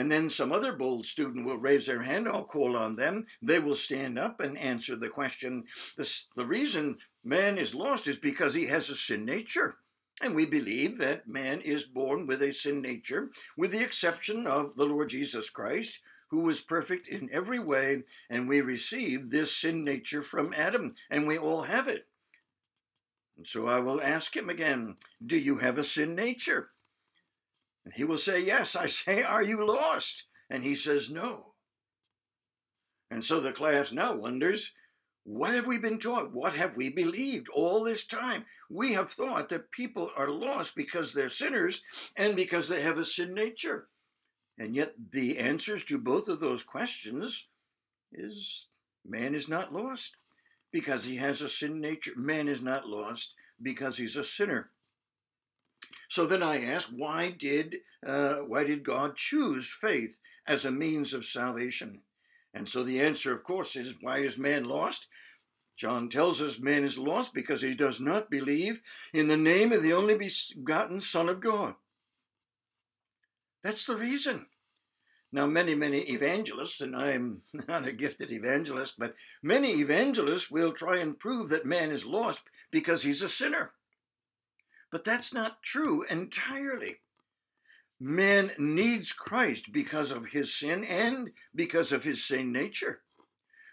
And 0.00 0.10
then 0.10 0.30
some 0.30 0.50
other 0.50 0.72
bold 0.72 1.04
student 1.04 1.44
will 1.44 1.58
raise 1.58 1.84
their 1.84 2.00
hand. 2.00 2.26
I'll 2.26 2.42
call 2.42 2.74
on 2.74 2.94
them. 2.96 3.26
They 3.42 3.58
will 3.58 3.74
stand 3.74 4.18
up 4.18 4.40
and 4.40 4.56
answer 4.56 4.96
the 4.96 5.10
question. 5.10 5.64
The, 5.98 6.10
the 6.34 6.46
reason 6.46 6.96
man 7.22 7.58
is 7.58 7.74
lost 7.74 8.08
is 8.08 8.16
because 8.16 8.54
he 8.54 8.64
has 8.68 8.88
a 8.88 8.96
sin 8.96 9.26
nature. 9.26 9.76
And 10.22 10.34
we 10.34 10.46
believe 10.46 10.96
that 10.96 11.28
man 11.28 11.60
is 11.60 11.84
born 11.84 12.26
with 12.26 12.40
a 12.40 12.50
sin 12.50 12.80
nature, 12.80 13.30
with 13.58 13.72
the 13.72 13.84
exception 13.84 14.46
of 14.46 14.74
the 14.74 14.86
Lord 14.86 15.10
Jesus 15.10 15.50
Christ, 15.50 16.00
who 16.30 16.44
was 16.44 16.62
perfect 16.62 17.06
in 17.06 17.28
every 17.30 17.58
way, 17.58 18.04
and 18.30 18.48
we 18.48 18.62
receive 18.62 19.28
this 19.28 19.54
sin 19.54 19.84
nature 19.84 20.22
from 20.22 20.54
Adam, 20.56 20.94
and 21.10 21.28
we 21.28 21.36
all 21.36 21.64
have 21.64 21.88
it. 21.88 22.06
And 23.36 23.46
so 23.46 23.68
I 23.68 23.80
will 23.80 24.00
ask 24.00 24.34
him 24.34 24.48
again, 24.48 24.96
Do 25.26 25.36
you 25.36 25.58
have 25.58 25.76
a 25.76 25.84
sin 25.84 26.14
nature? 26.14 26.70
And 27.90 27.96
he 27.96 28.04
will 28.04 28.16
say, 28.16 28.44
Yes. 28.44 28.76
I 28.76 28.86
say, 28.86 29.24
Are 29.24 29.42
you 29.42 29.66
lost? 29.66 30.26
And 30.48 30.62
he 30.62 30.76
says, 30.76 31.10
No. 31.10 31.54
And 33.10 33.24
so 33.24 33.40
the 33.40 33.52
class 33.52 33.90
now 33.90 34.14
wonders, 34.14 34.70
What 35.24 35.54
have 35.54 35.66
we 35.66 35.76
been 35.76 35.98
taught? 35.98 36.32
What 36.32 36.54
have 36.54 36.76
we 36.76 36.88
believed 36.88 37.48
all 37.48 37.82
this 37.82 38.06
time? 38.06 38.44
We 38.68 38.92
have 38.92 39.10
thought 39.10 39.48
that 39.48 39.72
people 39.72 40.08
are 40.16 40.30
lost 40.30 40.76
because 40.76 41.12
they're 41.12 41.30
sinners 41.30 41.82
and 42.16 42.36
because 42.36 42.68
they 42.68 42.80
have 42.82 42.96
a 42.96 43.04
sin 43.04 43.34
nature. 43.34 43.88
And 44.56 44.76
yet 44.76 44.94
the 45.10 45.38
answers 45.38 45.82
to 45.84 45.98
both 45.98 46.28
of 46.28 46.38
those 46.38 46.62
questions 46.62 47.48
is 48.12 48.66
man 49.04 49.34
is 49.34 49.48
not 49.48 49.72
lost 49.72 50.16
because 50.70 51.04
he 51.04 51.16
has 51.16 51.42
a 51.42 51.48
sin 51.48 51.80
nature. 51.80 52.12
Man 52.14 52.46
is 52.46 52.62
not 52.62 52.86
lost 52.86 53.34
because 53.60 53.96
he's 53.96 54.16
a 54.16 54.22
sinner. 54.22 54.70
So 56.08 56.26
then 56.26 56.42
I 56.42 56.64
ask, 56.64 56.88
why 56.88 57.30
did 57.30 57.76
uh, 58.06 58.36
why 58.46 58.64
did 58.64 58.82
God 58.82 59.16
choose 59.16 59.72
faith 59.80 60.18
as 60.46 60.64
a 60.64 60.70
means 60.70 61.14
of 61.14 61.24
salvation? 61.24 62.02
And 62.52 62.68
so 62.68 62.82
the 62.82 63.00
answer, 63.00 63.32
of 63.32 63.44
course, 63.44 63.76
is 63.76 63.94
why 64.00 64.18
is 64.18 64.38
man 64.38 64.64
lost? 64.64 65.06
John 65.76 66.08
tells 66.08 66.42
us 66.42 66.58
man 66.58 66.84
is 66.84 66.98
lost 66.98 67.32
because 67.32 67.62
he 67.62 67.74
does 67.74 68.00
not 68.00 68.30
believe 68.30 68.80
in 69.14 69.28
the 69.28 69.36
name 69.36 69.72
of 69.72 69.82
the 69.82 69.92
only 69.92 70.16
begotten 70.16 71.00
Son 71.00 71.28
of 71.28 71.40
God. 71.40 71.74
That's 73.62 73.86
the 73.86 73.96
reason. 73.96 74.46
Now, 75.32 75.46
many, 75.46 75.74
many 75.74 76.00
evangelists, 76.10 76.80
and 76.80 76.96
I'm 76.96 77.42
not 77.68 77.86
a 77.86 77.92
gifted 77.92 78.32
evangelist, 78.32 78.98
but 78.98 79.14
many 79.42 79.80
evangelists 79.80 80.50
will 80.50 80.72
try 80.72 80.98
and 80.98 81.18
prove 81.18 81.50
that 81.50 81.64
man 81.64 81.92
is 81.92 82.04
lost 82.04 82.42
because 82.70 83.02
he's 83.02 83.22
a 83.22 83.28
sinner. 83.28 83.72
But 84.90 85.04
that's 85.04 85.32
not 85.32 85.62
true 85.62 86.02
entirely. 86.04 86.96
Man 88.00 88.52
needs 88.58 89.12
Christ 89.12 89.72
because 89.72 90.10
of 90.10 90.26
his 90.26 90.54
sin 90.54 90.84
and 90.84 91.30
because 91.54 91.92
of 91.92 92.02
his 92.02 92.24
sin 92.24 92.50
nature. 92.50 93.02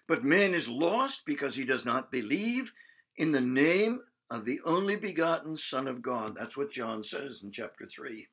But 0.08 0.24
man 0.24 0.54
is 0.54 0.68
lost 0.68 1.26
because 1.26 1.56
he 1.56 1.66
does 1.66 1.86
not 1.86 2.12
believe 2.12 2.72
in 3.16 3.32
the 3.32 3.42
name 3.42 4.02
of 4.30 4.46
the 4.46 4.60
only 4.66 4.96
begotten 4.96 5.56
Son 5.56 5.88
of 5.88 6.02
God. 6.02 6.36
That's 6.36 6.58
what 6.58 6.72
John 6.72 7.04
says 7.04 7.42
in 7.44 7.52
chapter 7.52 7.86
3. 7.86 8.28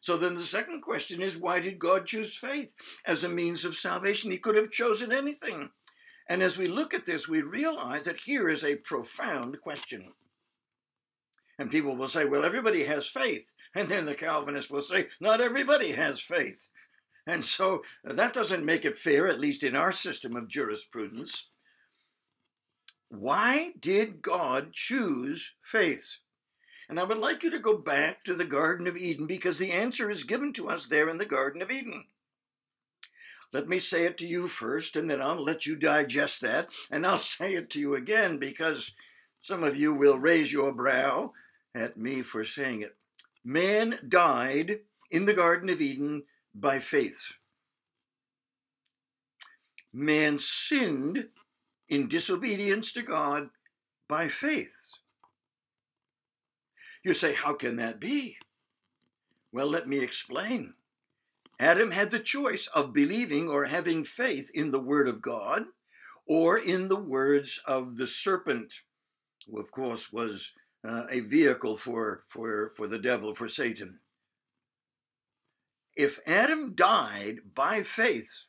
So 0.00 0.16
then 0.16 0.34
the 0.34 0.42
second 0.42 0.82
question 0.82 1.20
is 1.22 1.36
why 1.36 1.60
did 1.60 1.78
God 1.78 2.06
choose 2.06 2.36
faith 2.36 2.74
as 3.04 3.24
a 3.24 3.28
means 3.28 3.64
of 3.64 3.74
salvation? 3.74 4.30
He 4.30 4.38
could 4.38 4.54
have 4.54 4.70
chosen 4.70 5.10
anything. 5.12 5.70
And 6.28 6.42
as 6.42 6.58
we 6.58 6.66
look 6.66 6.92
at 6.92 7.06
this, 7.06 7.28
we 7.28 7.40
realize 7.40 8.04
that 8.04 8.20
here 8.20 8.48
is 8.48 8.64
a 8.64 8.76
profound 8.76 9.60
question. 9.60 10.12
And 11.58 11.70
people 11.70 11.96
will 11.96 12.08
say, 12.08 12.24
well, 12.24 12.44
everybody 12.44 12.84
has 12.84 13.06
faith. 13.06 13.50
And 13.74 13.88
then 13.88 14.06
the 14.06 14.14
Calvinist 14.14 14.70
will 14.70 14.82
say, 14.82 15.08
not 15.20 15.40
everybody 15.40 15.92
has 15.92 16.20
faith. 16.20 16.68
And 17.26 17.44
so 17.44 17.82
that 18.04 18.32
doesn't 18.32 18.64
make 18.64 18.84
it 18.84 18.98
fair, 18.98 19.26
at 19.26 19.40
least 19.40 19.62
in 19.62 19.74
our 19.74 19.92
system 19.92 20.36
of 20.36 20.48
jurisprudence. 20.48 21.48
Why 23.08 23.72
did 23.78 24.22
God 24.22 24.72
choose 24.72 25.54
faith? 25.62 26.16
And 26.88 27.00
I 27.00 27.04
would 27.04 27.18
like 27.18 27.42
you 27.42 27.50
to 27.50 27.58
go 27.58 27.76
back 27.76 28.22
to 28.24 28.34
the 28.34 28.44
Garden 28.44 28.86
of 28.86 28.96
Eden 28.96 29.26
because 29.26 29.58
the 29.58 29.72
answer 29.72 30.10
is 30.10 30.24
given 30.24 30.52
to 30.54 30.68
us 30.68 30.86
there 30.86 31.08
in 31.08 31.18
the 31.18 31.26
Garden 31.26 31.62
of 31.62 31.70
Eden. 31.70 32.04
Let 33.52 33.68
me 33.68 33.78
say 33.78 34.04
it 34.04 34.18
to 34.18 34.26
you 34.26 34.46
first, 34.48 34.96
and 34.96 35.10
then 35.10 35.20
I'll 35.22 35.42
let 35.42 35.66
you 35.66 35.76
digest 35.76 36.40
that, 36.42 36.68
and 36.90 37.06
I'll 37.06 37.18
say 37.38 37.54
it 37.54 37.70
to 37.70 37.80
you 37.80 37.94
again 37.94 38.38
because 38.38 38.92
some 39.42 39.64
of 39.64 39.76
you 39.76 39.94
will 39.94 40.18
raise 40.18 40.52
your 40.52 40.72
brow 40.72 41.32
at 41.76 41.96
me 41.96 42.22
for 42.22 42.44
saying 42.44 42.82
it. 42.82 42.96
Man 43.44 43.98
died 44.08 44.80
in 45.10 45.24
the 45.24 45.34
Garden 45.34 45.68
of 45.68 45.80
Eden 45.80 46.24
by 46.54 46.78
faith. 46.78 47.32
Man 49.92 50.38
sinned 50.38 51.28
in 51.88 52.08
disobedience 52.08 52.92
to 52.92 53.02
God 53.02 53.50
by 54.08 54.28
faith. 54.28 54.90
You 57.04 57.12
say, 57.12 57.34
How 57.34 57.54
can 57.54 57.76
that 57.76 58.00
be? 58.00 58.38
Well, 59.52 59.68
let 59.68 59.88
me 59.88 60.00
explain. 60.00 60.74
Adam 61.58 61.90
had 61.90 62.10
the 62.10 62.18
choice 62.18 62.66
of 62.74 62.92
believing 62.92 63.48
or 63.48 63.64
having 63.64 64.04
faith 64.04 64.50
in 64.52 64.70
the 64.70 64.80
Word 64.80 65.08
of 65.08 65.22
God 65.22 65.62
or 66.26 66.58
in 66.58 66.88
the 66.88 67.00
words 67.00 67.60
of 67.66 67.96
the 67.96 68.06
serpent, 68.06 68.74
who, 69.46 69.58
of 69.58 69.70
course, 69.70 70.12
was 70.12 70.52
uh, 70.86 71.06
a 71.10 71.20
vehicle 71.20 71.76
for, 71.76 72.24
for, 72.28 72.72
for 72.76 72.86
the 72.86 72.98
devil, 72.98 73.34
for 73.34 73.48
Satan. 73.48 73.98
If 75.96 76.20
Adam 76.26 76.74
died 76.74 77.38
by 77.54 77.82
faith, 77.82 78.44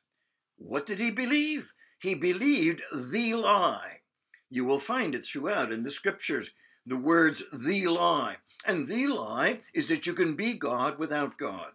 what 0.58 0.86
did 0.86 1.00
he 1.00 1.12
believe? 1.12 1.74
He 2.00 2.14
believed 2.14 2.82
the 3.12 3.34
lie. 3.34 4.02
You 4.50 4.66
will 4.66 4.80
find 4.80 5.16
it 5.16 5.26
throughout 5.26 5.72
in 5.72 5.84
the 5.84 5.92
scriptures, 5.92 6.52
the 6.86 6.98
words 6.98 7.44
the 7.52 7.88
lie. 7.88 8.38
And 8.66 8.88
the 8.88 9.08
lie 9.08 9.62
is 9.74 9.88
that 9.90 10.06
you 10.06 10.14
can 10.14 10.36
be 10.36 10.54
God 10.54 11.00
without 11.00 11.38
God. 11.38 11.72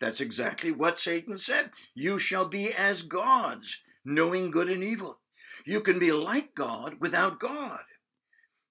That's 0.00 0.20
exactly 0.20 0.70
what 0.70 0.98
Satan 0.98 1.36
said. 1.36 1.70
You 1.94 2.18
shall 2.18 2.46
be 2.46 2.72
as 2.72 3.02
gods, 3.02 3.82
knowing 4.04 4.50
good 4.50 4.70
and 4.70 4.82
evil. 4.82 5.18
You 5.66 5.80
can 5.80 5.98
be 5.98 6.12
like 6.12 6.54
God 6.54 6.96
without 7.00 7.40
God. 7.40 7.80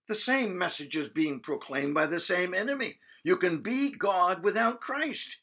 The 0.08 0.16
same 0.16 0.58
message 0.58 0.96
is 0.98 1.10
being 1.10 1.40
proclaimed 1.42 1.94
by 1.94 2.08
the 2.08 2.20
same 2.20 2.54
enemy. 2.54 3.00
You 3.24 3.38
can 3.38 3.60
be 3.62 3.92
God 3.92 4.44
without 4.44 4.82
Christ. 4.82 5.38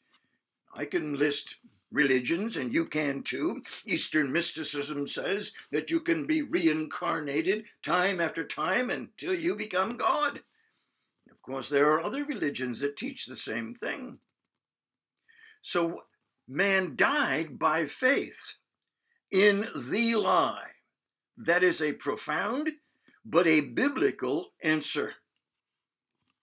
I 0.75 0.85
can 0.85 1.17
list 1.17 1.55
religions, 1.91 2.57
and 2.57 2.73
you 2.73 2.85
can 2.85 3.23
too. 3.23 3.63
Eastern 3.85 4.31
mysticism 4.31 5.07
says 5.07 5.53
that 5.71 5.91
you 5.91 5.99
can 6.01 6.25
be 6.27 6.41
reincarnated 6.41 7.65
time 7.83 8.19
after 8.21 8.45
time 8.45 8.89
until 8.89 9.33
you 9.33 9.55
become 9.55 9.97
God 9.97 10.41
Of 11.31 11.41
course, 11.41 11.69
there 11.69 11.91
are 11.93 12.03
other 12.03 12.25
religions 12.25 12.81
that 12.81 12.97
teach 12.97 13.25
the 13.25 13.35
same 13.35 13.75
thing. 13.75 14.19
So 15.61 16.03
man 16.47 16.95
died 16.95 17.59
by 17.59 17.87
faith 17.87 18.55
in 19.31 19.67
the 19.75 20.15
lie. 20.15 20.71
That 21.37 21.63
is 21.63 21.81
a 21.81 21.93
profound 21.93 22.71
but 23.25 23.47
a 23.47 23.61
biblical 23.61 24.51
answer. 24.63 25.15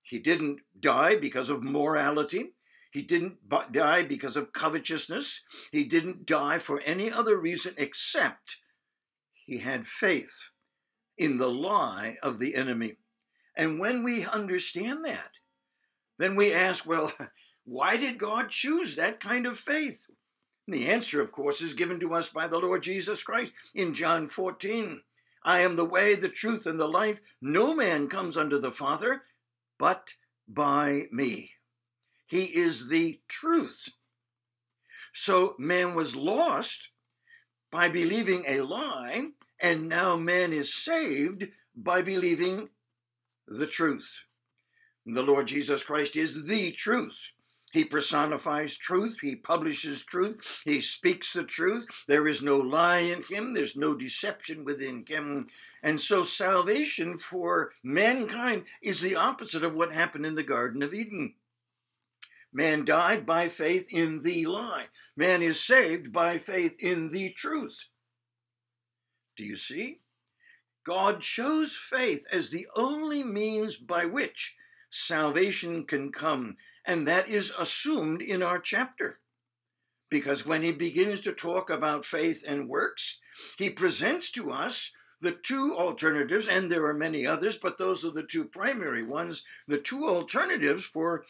He 0.02 0.18
didn't 0.18 0.60
die 0.78 1.16
because 1.16 1.48
of 1.48 1.62
morality. 1.62 2.52
He 2.90 3.02
didn't 3.02 3.48
die 3.48 4.02
because 4.02 4.36
of 4.36 4.52
covetousness. 4.52 5.42
He 5.70 5.84
didn't 5.84 6.26
die 6.26 6.58
for 6.58 6.80
any 6.80 7.10
other 7.10 7.38
reason 7.38 7.74
except 7.78 8.58
he 9.46 9.58
had 9.58 9.86
faith 9.86 10.34
in 11.16 11.38
the 11.38 11.48
lie 11.48 12.16
of 12.22 12.38
the 12.38 12.54
enemy. 12.54 12.96
And 13.56 13.78
when 13.78 14.02
we 14.02 14.24
understand 14.24 15.04
that, 15.04 15.30
then 16.18 16.36
we 16.36 16.52
ask, 16.52 16.84
well, 16.86 17.12
why 17.64 17.96
did 17.96 18.18
God 18.18 18.50
choose 18.50 18.96
that 18.96 19.20
kind 19.20 19.46
of 19.46 19.58
faith? 19.58 20.06
And 20.66 20.74
the 20.74 20.88
answer, 20.88 21.20
of 21.20 21.32
course, 21.32 21.60
is 21.60 21.74
given 21.74 22.00
to 22.00 22.14
us 22.14 22.28
by 22.28 22.48
the 22.48 22.58
Lord 22.58 22.82
Jesus 22.82 23.22
Christ 23.22 23.52
in 23.74 23.94
John 23.94 24.28
14. 24.28 25.00
I 25.44 25.60
am 25.60 25.76
the 25.76 25.84
way, 25.84 26.14
the 26.14 26.28
truth, 26.28 26.66
and 26.66 26.78
the 26.78 26.88
life. 26.88 27.20
No 27.40 27.74
man 27.74 28.08
comes 28.08 28.36
unto 28.36 28.58
the 28.58 28.72
Father 28.72 29.22
but 29.78 30.14
by 30.46 31.08
me. 31.10 31.52
He 32.26 32.44
is 32.44 32.88
the 32.88 33.20
truth. 33.28 33.88
So 35.12 35.54
man 35.58 35.94
was 35.94 36.16
lost 36.16 36.90
by 37.70 37.88
believing 37.88 38.44
a 38.46 38.60
lie, 38.60 39.30
and 39.60 39.88
now 39.88 40.16
man 40.16 40.52
is 40.52 40.74
saved 40.74 41.48
by 41.74 42.02
believing 42.02 42.68
the 43.48 43.66
truth. 43.66 44.08
The 45.04 45.22
Lord 45.22 45.48
Jesus 45.48 45.82
Christ 45.82 46.14
is 46.14 46.46
the 46.46 46.72
truth. 46.72 47.18
He 47.72 47.84
personifies 47.84 48.76
truth. 48.76 49.18
He 49.22 49.34
publishes 49.34 50.02
truth. 50.02 50.60
He 50.64 50.82
speaks 50.82 51.32
the 51.32 51.42
truth. 51.42 52.04
There 52.06 52.28
is 52.28 52.42
no 52.42 52.58
lie 52.58 52.98
in 52.98 53.22
him. 53.22 53.54
There's 53.54 53.76
no 53.76 53.94
deception 53.94 54.64
within 54.64 55.06
him. 55.08 55.48
And 55.82 55.98
so 55.98 56.22
salvation 56.22 57.16
for 57.16 57.72
mankind 57.82 58.64
is 58.82 59.00
the 59.00 59.16
opposite 59.16 59.64
of 59.64 59.74
what 59.74 59.92
happened 59.92 60.26
in 60.26 60.34
the 60.34 60.42
Garden 60.42 60.82
of 60.82 60.92
Eden. 60.92 61.34
Man 62.52 62.84
died 62.84 63.24
by 63.24 63.48
faith 63.48 63.86
in 63.90 64.18
the 64.18 64.44
lie. 64.44 64.88
Man 65.16 65.42
is 65.42 65.64
saved 65.64 66.12
by 66.12 66.38
faith 66.38 66.74
in 66.78 67.10
the 67.10 67.30
truth. 67.30 67.86
Do 69.34 69.44
you 69.44 69.56
see? 69.56 70.00
God 70.84 71.22
chose 71.22 71.74
faith 71.74 72.26
as 72.30 72.50
the 72.50 72.66
only 72.76 73.22
means 73.22 73.76
by 73.76 74.04
which 74.04 74.56
salvation 74.90 75.86
can 75.86 76.12
come, 76.12 76.58
and 76.84 77.06
that 77.06 77.28
is 77.28 77.52
assumed 77.58 78.22
in 78.22 78.42
our 78.42 78.58
chapter. 78.58 79.20
Because 80.10 80.44
when 80.44 80.62
he 80.62 80.72
begins 80.72 81.20
to 81.22 81.32
talk 81.32 81.70
about 81.70 82.04
faith 82.04 82.44
and 82.46 82.68
works, 82.68 83.18
he 83.56 83.70
presents 83.70 84.30
to 84.32 84.50
us 84.50 84.92
the 85.20 85.32
two 85.32 85.76
alternatives, 85.76 86.48
and 86.48 86.70
there 86.70 86.84
are 86.86 86.94
many 86.94 87.26
others, 87.26 87.56
but 87.56 87.78
those 87.78 88.04
are 88.04 88.10
the 88.10 88.24
two 88.24 88.44
primary 88.44 89.04
ones, 89.04 89.44
the 89.68 89.78
two 89.78 90.08
alternatives 90.08 90.84
for 90.84 91.24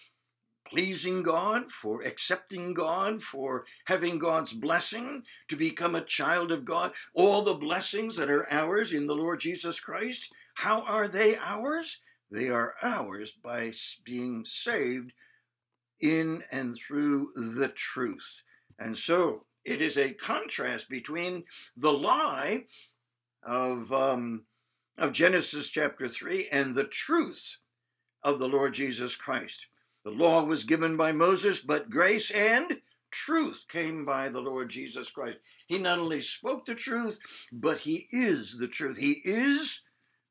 pleasing 0.66 1.22
God, 1.22 1.70
for 1.70 2.02
accepting 2.02 2.72
God, 2.72 3.22
for 3.22 3.66
having 3.84 4.18
God's 4.18 4.54
blessing, 4.54 5.22
to 5.48 5.56
become 5.56 5.94
a 5.94 6.04
child 6.04 6.50
of 6.50 6.64
God, 6.64 6.92
all 7.12 7.42
the 7.42 7.54
blessings 7.54 8.16
that 8.16 8.30
are 8.30 8.50
ours 8.50 8.94
in 8.94 9.06
the 9.06 9.14
Lord 9.14 9.40
Jesus 9.40 9.78
Christ. 9.78 10.32
How 10.54 10.80
are 10.82 11.08
they 11.08 11.36
ours? 11.36 12.00
They 12.30 12.48
are 12.48 12.74
ours 12.82 13.32
by 13.32 13.72
being 14.04 14.46
saved 14.46 15.12
in 16.02 16.42
and 16.50 16.76
through 16.76 17.32
the 17.34 17.68
truth. 17.68 18.42
And 18.78 18.96
so 18.98 19.44
it 19.64 19.80
is 19.80 19.96
a 19.96 20.12
contrast 20.12 20.88
between 20.88 21.44
the 21.76 21.92
lie 21.92 22.64
of, 23.42 23.92
um, 23.92 24.42
of 24.98 25.12
Genesis 25.12 25.68
chapter 25.70 26.08
3 26.08 26.48
and 26.48 26.74
the 26.74 26.84
truth 26.84 27.56
of 28.22 28.38
the 28.38 28.48
Lord 28.48 28.74
Jesus 28.74 29.16
Christ. 29.16 29.68
The 30.04 30.10
law 30.10 30.42
was 30.44 30.64
given 30.64 30.96
by 30.96 31.12
Moses, 31.12 31.60
but 31.60 31.90
grace 31.90 32.30
and 32.30 32.80
truth 33.12 33.64
came 33.68 34.04
by 34.04 34.28
the 34.28 34.40
Lord 34.40 34.68
Jesus 34.68 35.10
Christ. 35.10 35.38
He 35.66 35.78
not 35.78 35.98
only 35.98 36.20
spoke 36.20 36.66
the 36.66 36.74
truth, 36.74 37.18
but 37.52 37.78
he 37.78 38.08
is 38.10 38.58
the 38.58 38.68
truth. 38.68 38.98
He 38.98 39.22
is 39.24 39.82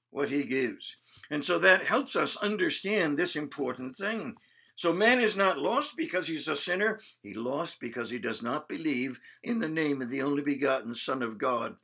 what 0.09 0.29
he 0.29 0.43
gives. 0.43 0.97
And 1.29 1.43
so 1.43 1.59
that 1.59 1.85
helps 1.85 2.17
us 2.17 2.35
understand 2.37 3.17
this 3.17 3.37
important 3.37 3.95
thing. 3.95 4.35
So 4.81 4.91
man 4.91 5.19
is 5.19 5.37
not 5.37 5.59
lost 5.59 5.95
because 5.95 6.27
he's 6.27 6.47
a 6.47 6.55
sinner. 6.55 7.01
He 7.21 7.35
lost 7.35 7.79
because 7.79 8.09
he 8.09 8.17
does 8.17 8.41
not 8.41 8.67
believe 8.67 9.19
in 9.43 9.59
the 9.59 9.69
name 9.69 10.01
of 10.01 10.09
the 10.09 10.23
only 10.23 10.41
begotten 10.41 10.95
Son 10.95 11.21
of 11.21 11.37
God. 11.37 11.75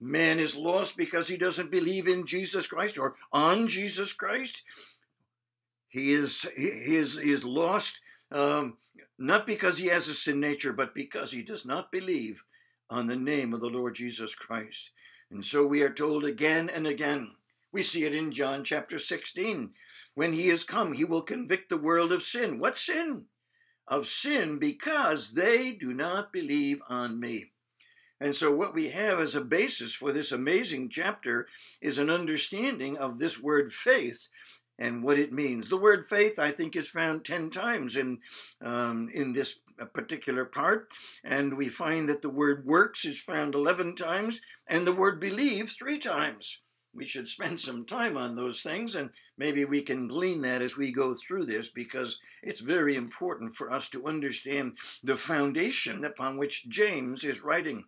Man 0.00 0.38
is 0.38 0.54
lost 0.54 0.96
because 0.96 1.26
he 1.26 1.36
doesn't 1.36 1.72
believe 1.72 2.06
in 2.06 2.24
Jesus 2.24 2.68
Christ 2.68 2.98
or 2.98 3.16
on 3.32 3.66
Jesus 3.66 4.12
Christ. 4.12 4.62
He 5.88 6.12
is 6.12 6.46
he 6.56 6.68
is 6.94 7.18
he 7.18 7.32
is 7.32 7.42
lost 7.42 8.00
um, 8.30 8.76
not 9.18 9.44
because 9.44 9.76
he 9.76 9.88
has 9.88 10.06
a 10.06 10.14
sin 10.14 10.38
nature, 10.38 10.72
but 10.72 10.94
because 10.94 11.32
he 11.32 11.42
does 11.42 11.66
not 11.66 11.90
believe 11.90 12.44
on 12.88 13.08
the 13.08 13.16
name 13.16 13.54
of 13.54 13.60
the 13.60 13.66
Lord 13.66 13.96
Jesus 13.96 14.36
Christ. 14.36 14.92
And 15.32 15.44
so 15.44 15.66
we 15.66 15.82
are 15.82 15.92
told 15.92 16.24
again 16.24 16.70
and 16.70 16.86
again. 16.86 17.32
We 17.72 17.82
see 17.82 18.04
it 18.04 18.14
in 18.14 18.32
John 18.32 18.64
chapter 18.64 18.98
16. 18.98 19.70
When 20.14 20.32
he 20.32 20.48
is 20.48 20.64
come, 20.64 20.92
he 20.92 21.04
will 21.04 21.22
convict 21.22 21.68
the 21.68 21.76
world 21.76 22.12
of 22.12 22.22
sin. 22.22 22.58
What 22.58 22.78
sin? 22.78 23.24
Of 23.88 24.08
sin 24.08 24.58
because 24.58 25.32
they 25.34 25.72
do 25.72 25.92
not 25.92 26.32
believe 26.32 26.80
on 26.88 27.20
me. 27.20 27.52
And 28.20 28.34
so, 28.34 28.50
what 28.50 28.74
we 28.74 28.90
have 28.90 29.20
as 29.20 29.34
a 29.34 29.42
basis 29.42 29.92
for 29.92 30.10
this 30.10 30.32
amazing 30.32 30.88
chapter 30.88 31.48
is 31.82 31.98
an 31.98 32.08
understanding 32.08 32.96
of 32.96 33.18
this 33.18 33.38
word 33.38 33.74
faith 33.74 34.28
and 34.78 35.02
what 35.02 35.18
it 35.18 35.32
means. 35.32 35.68
The 35.68 35.76
word 35.76 36.06
faith, 36.06 36.38
I 36.38 36.50
think, 36.50 36.76
is 36.76 36.88
found 36.88 37.24
10 37.24 37.50
times 37.50 37.96
in, 37.96 38.18
um, 38.62 39.10
in 39.12 39.32
this 39.32 39.58
particular 39.92 40.44
part, 40.44 40.88
and 41.24 41.56
we 41.56 41.68
find 41.68 42.08
that 42.08 42.22
the 42.22 42.30
word 42.30 42.64
works 42.64 43.04
is 43.04 43.20
found 43.20 43.54
11 43.54 43.94
times, 43.96 44.40
and 44.66 44.86
the 44.86 44.92
word 44.92 45.20
believe 45.20 45.70
three 45.70 45.98
times. 45.98 46.60
We 46.96 47.06
should 47.06 47.28
spend 47.28 47.60
some 47.60 47.84
time 47.84 48.16
on 48.16 48.34
those 48.34 48.62
things, 48.62 48.94
and 48.94 49.10
maybe 49.36 49.64
we 49.66 49.82
can 49.82 50.08
glean 50.08 50.40
that 50.42 50.62
as 50.62 50.76
we 50.76 50.92
go 50.92 51.14
through 51.14 51.44
this 51.44 51.68
because 51.68 52.18
it's 52.42 52.62
very 52.62 52.96
important 52.96 53.54
for 53.54 53.70
us 53.70 53.88
to 53.90 54.06
understand 54.06 54.78
the 55.04 55.16
foundation 55.16 56.04
upon 56.04 56.38
which 56.38 56.68
James 56.68 57.22
is 57.22 57.42
writing. 57.42 57.84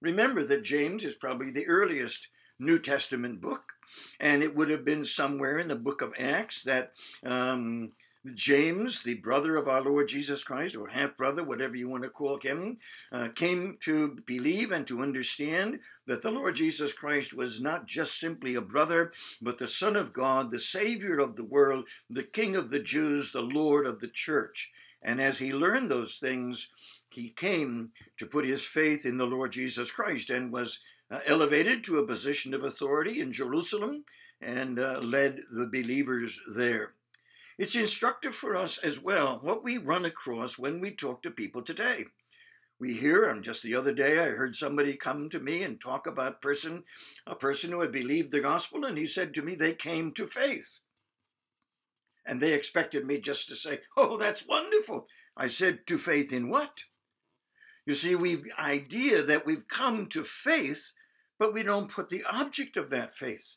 Remember 0.00 0.44
that 0.44 0.62
James 0.62 1.04
is 1.04 1.16
probably 1.16 1.50
the 1.50 1.66
earliest 1.66 2.28
New 2.58 2.78
Testament 2.78 3.40
book, 3.40 3.72
and 4.20 4.42
it 4.42 4.54
would 4.54 4.70
have 4.70 4.84
been 4.84 5.04
somewhere 5.04 5.58
in 5.58 5.66
the 5.66 5.74
book 5.74 6.00
of 6.00 6.14
Acts 6.18 6.62
that 6.62 6.92
um, 7.24 7.92
James, 8.34 9.02
the 9.02 9.14
brother 9.14 9.56
of 9.56 9.66
our 9.66 9.82
Lord 9.82 10.06
Jesus 10.06 10.44
Christ, 10.44 10.76
or 10.76 10.86
half 10.86 11.16
brother, 11.16 11.42
whatever 11.42 11.74
you 11.74 11.88
want 11.88 12.04
to 12.04 12.08
call 12.08 12.38
him, 12.38 12.78
uh, 13.10 13.28
came 13.34 13.78
to 13.80 14.16
believe 14.26 14.70
and 14.70 14.86
to 14.86 15.02
understand 15.02 15.80
that 16.06 16.22
the 16.22 16.30
Lord 16.30 16.54
Jesus 16.54 16.92
Christ 16.92 17.34
was 17.34 17.60
not 17.60 17.86
just 17.86 18.20
simply 18.20 18.54
a 18.54 18.60
brother, 18.60 19.12
but 19.40 19.58
the 19.58 19.66
Son 19.66 19.96
of 19.96 20.12
God, 20.12 20.52
the 20.52 20.60
Savior 20.60 21.18
of 21.18 21.34
the 21.34 21.44
world, 21.44 21.88
the 22.10 22.22
King 22.22 22.54
of 22.54 22.70
the 22.70 22.78
Jews, 22.78 23.32
the 23.32 23.42
Lord 23.42 23.86
of 23.86 23.98
the 23.98 24.08
church. 24.08 24.70
And 25.02 25.20
as 25.20 25.38
he 25.38 25.52
learned 25.52 25.88
those 25.88 26.18
things, 26.18 26.68
he 27.10 27.30
came 27.30 27.90
to 28.18 28.26
put 28.26 28.44
his 28.44 28.62
faith 28.62 29.04
in 29.04 29.16
the 29.16 29.26
Lord 29.26 29.50
Jesus 29.50 29.90
Christ 29.90 30.30
and 30.30 30.52
was 30.52 30.80
uh, 31.10 31.18
elevated 31.26 31.82
to 31.84 31.98
a 31.98 32.06
position 32.06 32.54
of 32.54 32.62
authority 32.62 33.20
in 33.20 33.32
Jerusalem 33.32 34.04
and 34.40 34.78
uh, 34.78 35.00
led 35.00 35.40
the 35.50 35.66
believers 35.66 36.40
there. 36.54 36.94
It's 37.62 37.76
instructive 37.76 38.34
for 38.34 38.56
us 38.56 38.76
as 38.78 38.98
well 38.98 39.38
what 39.40 39.62
we 39.62 39.78
run 39.78 40.04
across 40.04 40.58
when 40.58 40.80
we 40.80 40.90
talk 40.90 41.22
to 41.22 41.30
people 41.30 41.62
today. 41.62 42.06
We 42.80 42.94
hear, 42.94 43.28
and 43.28 43.44
just 43.44 43.62
the 43.62 43.76
other 43.76 43.94
day 43.94 44.18
I 44.18 44.30
heard 44.30 44.56
somebody 44.56 44.96
come 44.96 45.30
to 45.30 45.38
me 45.38 45.62
and 45.62 45.80
talk 45.80 46.08
about 46.08 46.42
person, 46.42 46.82
a 47.24 47.36
person 47.36 47.70
who 47.70 47.80
had 47.80 47.92
believed 47.92 48.32
the 48.32 48.40
gospel, 48.40 48.84
and 48.84 48.98
he 48.98 49.06
said 49.06 49.32
to 49.34 49.42
me 49.42 49.54
they 49.54 49.74
came 49.74 50.10
to 50.14 50.26
faith. 50.26 50.78
And 52.26 52.42
they 52.42 52.52
expected 52.52 53.06
me 53.06 53.18
just 53.18 53.48
to 53.50 53.54
say, 53.54 53.78
Oh, 53.96 54.18
that's 54.18 54.44
wonderful. 54.44 55.06
I 55.36 55.46
said, 55.46 55.86
To 55.86 55.98
faith 55.98 56.32
in 56.32 56.48
what? 56.48 56.82
You 57.86 57.94
see, 57.94 58.16
we've 58.16 58.44
idea 58.58 59.22
that 59.22 59.46
we've 59.46 59.68
come 59.68 60.08
to 60.08 60.24
faith 60.24 60.90
but 61.38 61.54
we 61.54 61.62
don't 61.62 61.92
put 61.92 62.08
the 62.08 62.24
object 62.24 62.76
of 62.76 62.90
that 62.90 63.16
faith. 63.16 63.54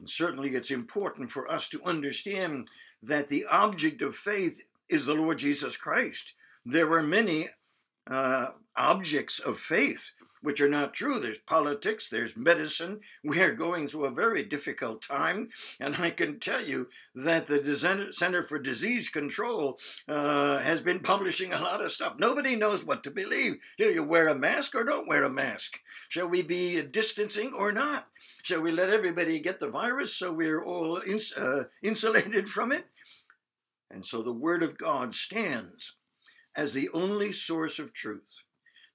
And 0.00 0.10
certainly 0.10 0.56
it's 0.56 0.72
important 0.72 1.30
for 1.30 1.48
us 1.48 1.68
to 1.68 1.84
understand 1.84 2.68
that 3.06 3.28
the 3.28 3.46
object 3.46 4.02
of 4.02 4.16
faith 4.16 4.60
is 4.88 5.06
the 5.06 5.14
Lord 5.14 5.38
Jesus 5.38 5.76
Christ. 5.76 6.34
There 6.64 6.92
are 6.92 7.02
many 7.02 7.48
uh, 8.10 8.48
objects 8.76 9.38
of 9.38 9.58
faith 9.58 10.10
which 10.42 10.60
are 10.60 10.68
not 10.68 10.94
true. 10.94 11.18
There's 11.18 11.38
politics, 11.38 12.08
there's 12.08 12.36
medicine. 12.36 13.00
We 13.24 13.40
are 13.40 13.52
going 13.52 13.88
through 13.88 14.04
a 14.04 14.12
very 14.12 14.44
difficult 14.44 15.02
time, 15.02 15.48
and 15.80 15.96
I 15.96 16.10
can 16.10 16.38
tell 16.38 16.64
you 16.64 16.88
that 17.16 17.48
the 17.48 18.08
Center 18.12 18.42
for 18.44 18.58
Disease 18.58 19.08
Control 19.08 19.80
uh, 20.08 20.58
has 20.58 20.80
been 20.80 21.00
publishing 21.00 21.52
a 21.52 21.60
lot 21.60 21.84
of 21.84 21.90
stuff. 21.90 22.14
Nobody 22.18 22.54
knows 22.54 22.84
what 22.84 23.02
to 23.04 23.10
believe. 23.10 23.56
Do 23.78 23.86
you 23.86 24.04
wear 24.04 24.28
a 24.28 24.34
mask 24.36 24.76
or 24.76 24.84
don't 24.84 25.08
wear 25.08 25.24
a 25.24 25.30
mask? 25.30 25.80
Shall 26.08 26.28
we 26.28 26.42
be 26.42 26.80
distancing 26.82 27.52
or 27.52 27.72
not? 27.72 28.06
Shall 28.42 28.60
we 28.60 28.70
let 28.70 28.90
everybody 28.90 29.40
get 29.40 29.58
the 29.58 29.68
virus 29.68 30.14
so 30.14 30.32
we're 30.32 30.64
all 30.64 31.00
ins- 31.04 31.32
uh, 31.36 31.64
insulated 31.82 32.48
from 32.56 32.70
it? 32.70 32.84
And 33.90 34.04
so 34.04 34.22
the 34.22 34.32
Word 34.32 34.62
of 34.62 34.78
God 34.78 35.14
stands 35.14 35.94
as 36.56 36.72
the 36.72 36.88
only 36.90 37.32
source 37.32 37.78
of 37.78 37.92
truth. 37.92 38.42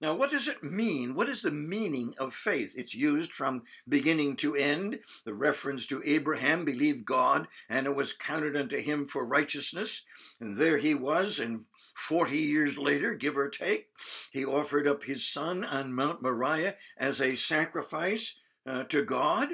Now, 0.02 0.16
what 0.16 0.32
does 0.32 0.48
it 0.48 0.64
mean? 0.64 1.14
What 1.14 1.30
is 1.30 1.44
the 1.44 1.52
meaning 1.52 2.16
of 2.18 2.34
faith? 2.34 2.74
It's 2.76 2.96
used 2.96 3.32
from 3.32 3.62
beginning 3.88 4.36
to 4.38 4.56
end. 4.56 5.00
The 5.26 5.34
reference 5.34 5.86
to 5.88 6.02
Abraham 6.04 6.66
believed 6.66 7.06
God, 7.06 7.48
and 7.70 7.86
it 7.86 7.96
was 7.96 8.14
counted 8.14 8.56
unto 8.56 8.82
him 8.82 9.08
for 9.08 9.24
righteousness. 9.24 10.04
And 10.40 10.58
there 10.58 10.78
he 10.78 10.96
was, 10.96 11.38
and 11.38 11.66
40 11.96 12.36
years 12.36 12.80
later, 12.80 13.14
give 13.14 13.38
or 13.38 13.50
take, 13.50 13.90
he 14.32 14.44
offered 14.44 14.88
up 14.88 15.04
his 15.04 15.28
son 15.28 15.64
on 15.64 15.94
Mount 15.94 16.24
Moriah 16.24 16.76
as 16.98 17.22
a 17.22 17.36
sacrifice 17.36 18.36
uh, 18.66 18.84
to 18.86 19.06
God. 19.06 19.50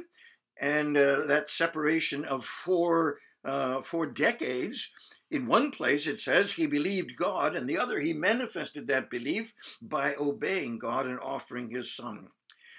And 0.60 0.98
uh, 0.98 1.26
that 1.26 1.50
separation 1.50 2.24
of 2.24 2.46
four, 2.46 3.20
uh, 3.44 3.82
four 3.82 4.06
decades 4.06 4.90
in 5.30 5.46
one 5.46 5.72
place, 5.72 6.08
it 6.08 6.20
says 6.20 6.54
he 6.54 6.68
believed 6.68 7.18
God, 7.18 7.56
and 7.56 7.68
the 7.68 7.78
other, 7.78 8.00
he 8.00 8.14
manifested 8.14 8.88
that 8.88 9.10
belief 9.10 9.54
by 9.82 10.16
obeying 10.16 10.80
God 10.80 11.06
and 11.06 11.20
offering 11.20 11.70
his 11.70 11.92
son. 11.92 12.30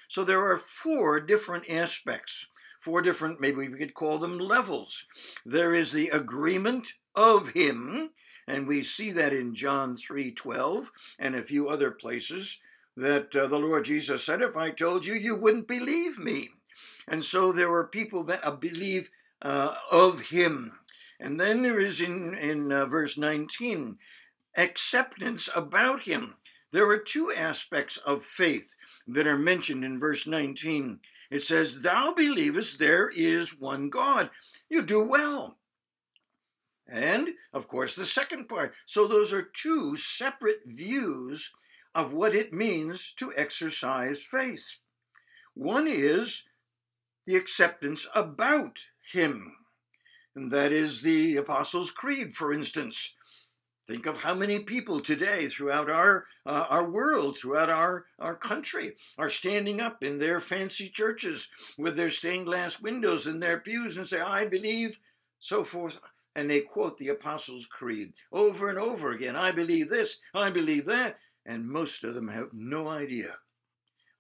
So 0.08 0.24
there 0.24 0.50
are 0.50 0.58
four 0.58 1.20
different 1.20 1.68
aspects, 1.68 2.46
four 2.80 3.02
different, 3.02 3.40
maybe 3.40 3.68
we 3.68 3.78
could 3.78 3.94
call 3.94 4.18
them 4.18 4.38
levels. 4.38 5.04
There 5.44 5.74
is 5.74 5.92
the 5.92 6.08
agreement 6.08 6.94
of 7.14 7.50
him, 7.50 8.10
and 8.46 8.66
we 8.66 8.82
see 8.82 9.10
that 9.10 9.34
in 9.34 9.54
John 9.54 9.94
3:12 9.94 10.90
and 11.18 11.34
a 11.34 11.42
few 11.42 11.68
other 11.68 11.90
places 11.90 12.58
that 12.96 13.34
uh, 13.36 13.46
the 13.46 13.58
Lord 13.58 13.84
Jesus 13.84 14.24
said, 14.24 14.40
If 14.40 14.56
I 14.56 14.70
told 14.70 15.04
you, 15.04 15.14
you 15.14 15.36
wouldn't 15.36 15.68
believe 15.68 16.18
me. 16.18 16.50
And 17.06 17.22
so 17.22 17.52
there 17.52 17.72
are 17.72 17.86
people 17.86 18.24
that 18.24 18.44
uh, 18.44 18.52
believe 18.52 19.10
uh, 19.42 19.74
of 19.90 20.20
him. 20.20 20.78
And 21.20 21.40
then 21.40 21.62
there 21.62 21.80
is 21.80 22.00
in, 22.00 22.34
in 22.34 22.72
uh, 22.72 22.86
verse 22.86 23.18
19 23.18 23.98
acceptance 24.56 25.48
about 25.54 26.02
him. 26.02 26.36
There 26.72 26.88
are 26.88 26.98
two 26.98 27.32
aspects 27.32 27.96
of 27.96 28.24
faith 28.24 28.74
that 29.06 29.26
are 29.26 29.38
mentioned 29.38 29.84
in 29.84 29.98
verse 29.98 30.26
19. 30.26 31.00
It 31.30 31.42
says, 31.42 31.80
Thou 31.80 32.12
believest 32.12 32.78
there 32.78 33.08
is 33.08 33.58
one 33.58 33.88
God. 33.88 34.30
You 34.68 34.82
do 34.82 35.06
well. 35.06 35.56
And, 36.86 37.28
of 37.52 37.68
course, 37.68 37.94
the 37.94 38.06
second 38.06 38.48
part. 38.48 38.74
So 38.86 39.06
those 39.06 39.32
are 39.32 39.42
two 39.42 39.96
separate 39.96 40.62
views 40.64 41.52
of 41.94 42.12
what 42.12 42.34
it 42.34 42.52
means 42.52 43.12
to 43.16 43.32
exercise 43.36 44.22
faith. 44.22 44.64
One 45.54 45.86
is 45.86 46.44
the 47.26 47.36
acceptance 47.36 48.06
about 48.14 48.78
him. 49.12 49.57
And 50.36 50.50
that 50.52 50.72
is 50.72 51.02
the 51.02 51.36
Apostles' 51.36 51.90
Creed, 51.90 52.34
for 52.34 52.52
instance. 52.52 53.14
Think 53.88 54.04
of 54.04 54.18
how 54.18 54.34
many 54.34 54.58
people 54.60 55.00
today 55.00 55.46
throughout 55.46 55.88
our, 55.88 56.26
uh, 56.44 56.66
our 56.68 56.90
world, 56.90 57.38
throughout 57.38 57.70
our, 57.70 58.04
our 58.18 58.34
country, 58.34 58.96
are 59.16 59.30
standing 59.30 59.80
up 59.80 60.02
in 60.02 60.18
their 60.18 60.40
fancy 60.40 60.90
churches 60.90 61.48
with 61.78 61.96
their 61.96 62.10
stained 62.10 62.44
glass 62.44 62.80
windows 62.80 63.26
and 63.26 63.42
their 63.42 63.58
pews 63.58 63.96
and 63.96 64.06
say, 64.06 64.20
I 64.20 64.44
believe, 64.44 64.98
so 65.40 65.64
forth. 65.64 65.98
And 66.36 66.50
they 66.50 66.60
quote 66.60 66.98
the 66.98 67.08
Apostles' 67.08 67.66
Creed 67.66 68.12
over 68.30 68.68
and 68.68 68.78
over 68.78 69.10
again. 69.10 69.36
I 69.36 69.52
believe 69.52 69.88
this, 69.88 70.18
I 70.34 70.50
believe 70.50 70.84
that. 70.84 71.18
And 71.46 71.66
most 71.66 72.04
of 72.04 72.14
them 72.14 72.28
have 72.28 72.50
no 72.52 72.88
idea 72.88 73.36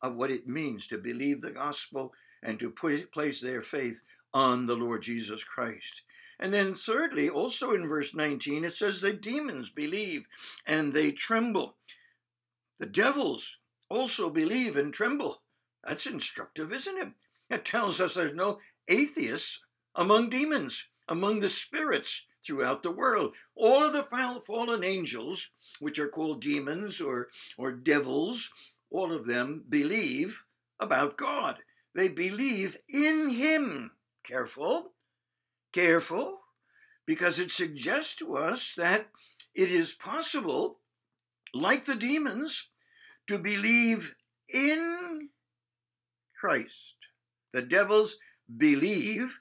of 0.00 0.16
what 0.16 0.30
it 0.30 0.48
means 0.48 0.86
to 0.86 0.96
believe 0.96 1.42
the 1.42 1.50
gospel 1.50 2.14
and 2.42 2.58
to 2.58 2.70
place 3.12 3.40
their 3.40 3.60
faith 3.60 4.02
on 4.32 4.66
the 4.66 4.76
Lord 4.76 5.02
Jesus 5.02 5.44
Christ. 5.44 6.02
And 6.40 6.54
then, 6.54 6.74
thirdly, 6.74 7.28
also 7.28 7.72
in 7.72 7.88
verse 7.88 8.14
19, 8.14 8.64
it 8.64 8.76
says 8.76 9.00
the 9.00 9.12
demons 9.12 9.70
believe 9.70 10.26
and 10.66 10.92
they 10.92 11.10
tremble. 11.10 11.76
The 12.78 12.86
devils 12.86 13.56
also 13.88 14.30
believe 14.30 14.76
and 14.76 14.94
tremble. 14.94 15.42
That's 15.82 16.06
instructive, 16.06 16.72
isn't 16.72 16.98
it? 16.98 17.08
It 17.50 17.64
tells 17.64 18.00
us 18.00 18.14
there's 18.14 18.34
no 18.34 18.60
atheists 18.86 19.62
among 19.94 20.30
demons, 20.30 20.88
among 21.08 21.40
the 21.40 21.48
spirits 21.48 22.26
throughout 22.44 22.82
the 22.82 22.90
world. 22.90 23.34
All 23.56 23.84
of 23.84 23.92
the 23.92 24.06
fallen 24.46 24.84
angels, 24.84 25.50
which 25.80 25.98
are 25.98 26.08
called 26.08 26.42
demons 26.42 27.00
or, 27.00 27.28
or 27.56 27.72
devils, 27.72 28.50
all 28.90 29.12
of 29.12 29.26
them 29.26 29.64
believe 29.68 30.42
about 30.78 31.16
God. 31.16 31.58
They 31.94 32.08
believe 32.08 32.76
in 32.88 33.30
Him. 33.30 33.90
Careful 34.28 34.92
careful 35.72 36.40
because 37.06 37.38
it 37.38 37.50
suggests 37.50 38.16
to 38.16 38.36
us 38.36 38.74
that 38.76 39.08
it 39.54 39.70
is 39.70 39.92
possible, 39.92 40.78
like 41.54 41.84
the 41.84 41.94
demons, 41.94 42.68
to 43.26 43.38
believe 43.38 44.14
in 44.48 45.28
Christ. 46.38 46.94
The 47.52 47.62
devils 47.62 48.18
believe 48.56 49.40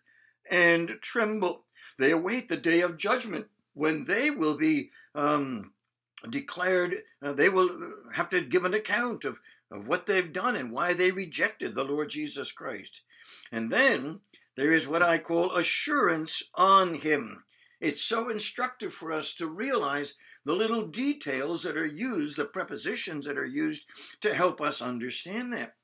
and 0.49 0.97
tremble. 1.01 1.65
They 1.99 2.11
await 2.11 2.47
the 2.47 2.57
day 2.57 2.81
of 2.81 2.97
judgment 2.97 3.47
when 3.73 4.05
they 4.05 4.31
will 4.31 4.57
be 4.57 4.91
um, 5.13 5.71
declared, 6.29 7.03
uh, 7.21 7.33
they 7.33 7.49
will 7.49 7.69
have 8.13 8.29
to 8.29 8.41
give 8.41 8.65
an 8.65 8.73
account 8.73 9.25
of, 9.25 9.39
of 9.71 9.87
what 9.87 10.05
they've 10.05 10.33
done 10.33 10.55
and 10.55 10.71
why 10.71 10.93
they 10.93 11.11
rejected 11.11 11.75
the 11.75 11.83
Lord 11.83 12.09
Jesus 12.09 12.51
Christ. 12.51 13.01
And 13.51 13.69
then 13.71 14.21
there 14.57 14.73
is 14.73 14.87
what 14.87 15.01
I 15.01 15.19
call 15.19 15.55
assurance 15.55 16.43
on 16.55 16.95
him. 16.95 17.43
It's 17.79 18.01
so 18.01 18.29
instructive 18.29 18.93
for 18.93 19.13
us 19.13 19.33
to 19.35 19.47
realize 19.47 20.15
the 20.43 20.53
little 20.53 20.87
details 20.87 21.63
that 21.63 21.77
are 21.77 21.85
used, 21.85 22.37
the 22.37 22.45
prepositions 22.45 23.25
that 23.27 23.37
are 23.37 23.45
used 23.45 23.85
to 24.21 24.33
help 24.33 24.59
us 24.59 24.81
understand 24.81 25.53
that. 25.53 25.75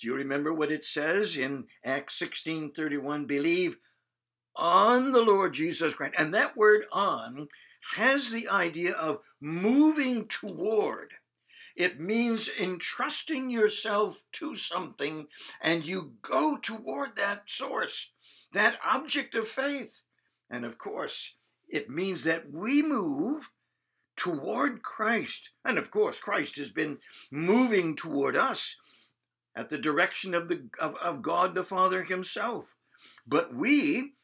Do 0.00 0.08
you 0.08 0.14
remember 0.14 0.52
what 0.52 0.72
it 0.72 0.84
says 0.84 1.36
in 1.36 1.68
Acts 1.84 2.18
16:31 2.18 3.26
believe 3.26 3.78
on 4.56 5.12
the 5.12 5.20
Lord 5.20 5.52
Jesus 5.52 5.94
Christ. 5.94 6.14
And 6.18 6.34
that 6.34 6.56
word 6.56 6.86
on 6.90 7.48
has 7.94 8.30
the 8.30 8.48
idea 8.48 8.92
of 8.92 9.20
moving 9.40 10.26
toward. 10.26 11.12
It 11.76 12.00
means 12.00 12.48
entrusting 12.58 13.50
yourself 13.50 14.24
to 14.32 14.54
something 14.54 15.28
and 15.60 15.84
you 15.84 16.14
go 16.22 16.56
toward 16.56 17.16
that 17.16 17.42
source, 17.46 18.12
that 18.52 18.78
object 18.84 19.34
of 19.34 19.46
faith. 19.46 20.00
And 20.48 20.64
of 20.64 20.78
course, 20.78 21.34
it 21.68 21.90
means 21.90 22.24
that 22.24 22.50
we 22.50 22.82
move 22.82 23.50
toward 24.16 24.82
Christ. 24.82 25.50
And 25.64 25.76
of 25.76 25.90
course, 25.90 26.18
Christ 26.18 26.56
has 26.56 26.70
been 26.70 26.98
moving 27.30 27.94
toward 27.94 28.36
us 28.36 28.76
at 29.54 29.68
the 29.68 29.78
direction 29.78 30.32
of, 30.32 30.48
the, 30.48 30.68
of, 30.78 30.96
of 30.96 31.20
God 31.20 31.54
the 31.54 31.64
Father 31.64 32.04
Himself. 32.04 32.74
But 33.26 33.54
we 33.54 34.14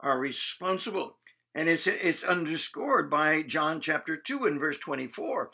are 0.00 0.18
responsible. 0.18 1.18
And 1.54 1.68
it's, 1.68 1.86
it's 1.86 2.24
underscored 2.24 3.08
by 3.08 3.42
John 3.42 3.80
chapter 3.80 4.16
2 4.16 4.46
and 4.46 4.58
verse 4.58 4.78
24. 4.78 5.50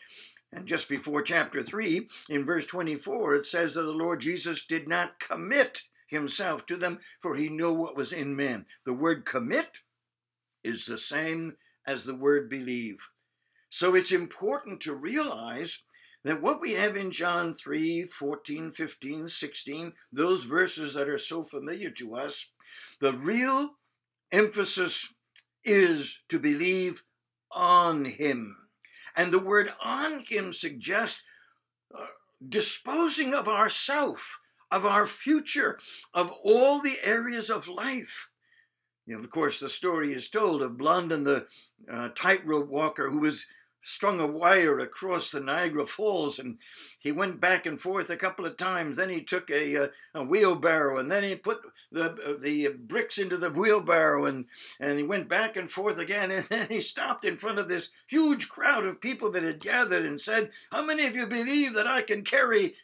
And 0.53 0.67
just 0.67 0.89
before 0.89 1.23
chapter 1.23 1.63
3, 1.63 2.09
in 2.29 2.45
verse 2.45 2.67
24, 2.67 3.37
it 3.37 3.47
says 3.47 3.75
that 3.75 3.83
the 3.83 3.91
Lord 3.91 4.21
Jesus 4.21 4.67
did 4.67 4.89
not 4.89 5.21
commit 5.21 5.83
himself 6.09 6.67
to 6.67 6.77
them, 6.77 6.99
for 7.21 7.37
he 7.37 7.49
knew 7.49 7.73
what 7.73 7.97
was 7.97 8.13
in 8.13 8.35
man. 8.35 8.67
The 8.85 8.93
word 8.93 9.25
commit 9.25 9.79
is 10.65 10.87
the 10.87 10.99
same 10.99 11.57
as 11.87 12.05
the 12.05 12.15
word 12.15 12.51
believe. 12.51 12.99
So 13.69 13.95
it's 13.95 14.13
important 14.13 14.81
to 14.83 14.95
realize 14.95 15.83
that 16.25 16.43
what 16.43 16.61
we 16.61 16.73
have 16.73 16.97
in 16.97 17.13
John 17.13 17.55
3 17.55 18.05
14, 18.07 18.73
15, 18.73 19.29
16, 19.29 19.93
those 20.13 20.45
verses 20.45 20.95
that 20.95 21.09
are 21.09 21.19
so 21.19 21.45
familiar 21.45 21.91
to 21.91 22.17
us, 22.17 22.51
the 23.01 23.13
real 23.15 23.71
emphasis 24.33 25.09
is 25.65 26.19
to 26.29 26.39
believe 26.39 27.03
on 27.53 28.05
him. 28.05 28.57
And 29.21 29.31
the 29.31 29.39
word 29.39 29.69
on 29.83 30.25
him 30.27 30.51
suggests 30.51 31.21
uh, 31.95 32.07
disposing 32.49 33.35
of 33.35 33.49
ourself, 33.49 34.39
of 34.71 34.87
our 34.87 35.07
future, 35.07 35.79
of 36.15 36.31
all 36.43 36.81
the 36.81 36.97
areas 37.03 37.51
of 37.51 37.69
life. 37.69 38.31
You 39.05 39.19
know, 39.19 39.23
of 39.23 39.29
course, 39.29 39.61
the 39.61 39.69
story 39.69 40.15
is 40.15 40.31
told 40.31 40.63
of 40.63 40.79
Blondin, 40.79 41.25
the 41.25 41.47
uh, 41.93 42.09
tightrope 42.15 42.71
walker, 42.71 43.11
who 43.11 43.19
was 43.19 43.45
strung 43.83 44.21
a 44.21 44.27
wire 44.27 44.79
across 44.79 45.31
the 45.31 45.41
Niagara 45.41 45.87
Falls, 45.87 46.39
and 46.39 46.59
he 46.99 47.13
went 47.13 47.41
back 47.41 47.65
and 47.65 47.81
forth 47.81 48.11
a 48.11 48.17
couple 48.17 48.45
of 48.45 48.57
times. 48.57 48.97
Then 48.97 49.09
he 49.09 49.23
took 49.23 49.51
a, 49.51 49.75
a, 49.75 49.91
a 50.15 50.23
wheelbarrow, 50.23 50.99
and 50.99 51.11
then 51.11 51.23
he 51.23 51.35
put 51.35 51.61
the 51.91 52.13
uh, 52.13 52.35
the 52.41 52.69
bricks 52.69 53.19
into 53.19 53.37
the 53.37 53.51
wheelbarrow, 53.51 54.27
and 54.27 54.47
and 54.79 54.99
he 54.99 55.05
went 55.05 55.29
back 55.29 55.57
and 55.57 55.71
forth 55.71 55.99
again. 55.99 56.31
And 56.41 56.45
then 56.45 56.69
he 56.69 56.81
stopped 56.81 57.25
in 57.25 57.37
front 57.37 57.59
of 57.59 57.69
this 57.69 57.91
huge 58.07 58.49
crowd 58.49 58.85
of 58.85 59.01
people 59.01 59.31
that 59.33 59.43
had 59.43 59.61
gathered 59.61 60.05
and 60.05 60.21
said, 60.21 60.51
"How 60.71 60.85
many 60.85 61.07
of 61.07 61.17
you 61.17 61.27
believe 61.27 61.75
that 61.75 61.87
I 61.87 62.03
can 62.03 62.23
carry?" 62.23 62.77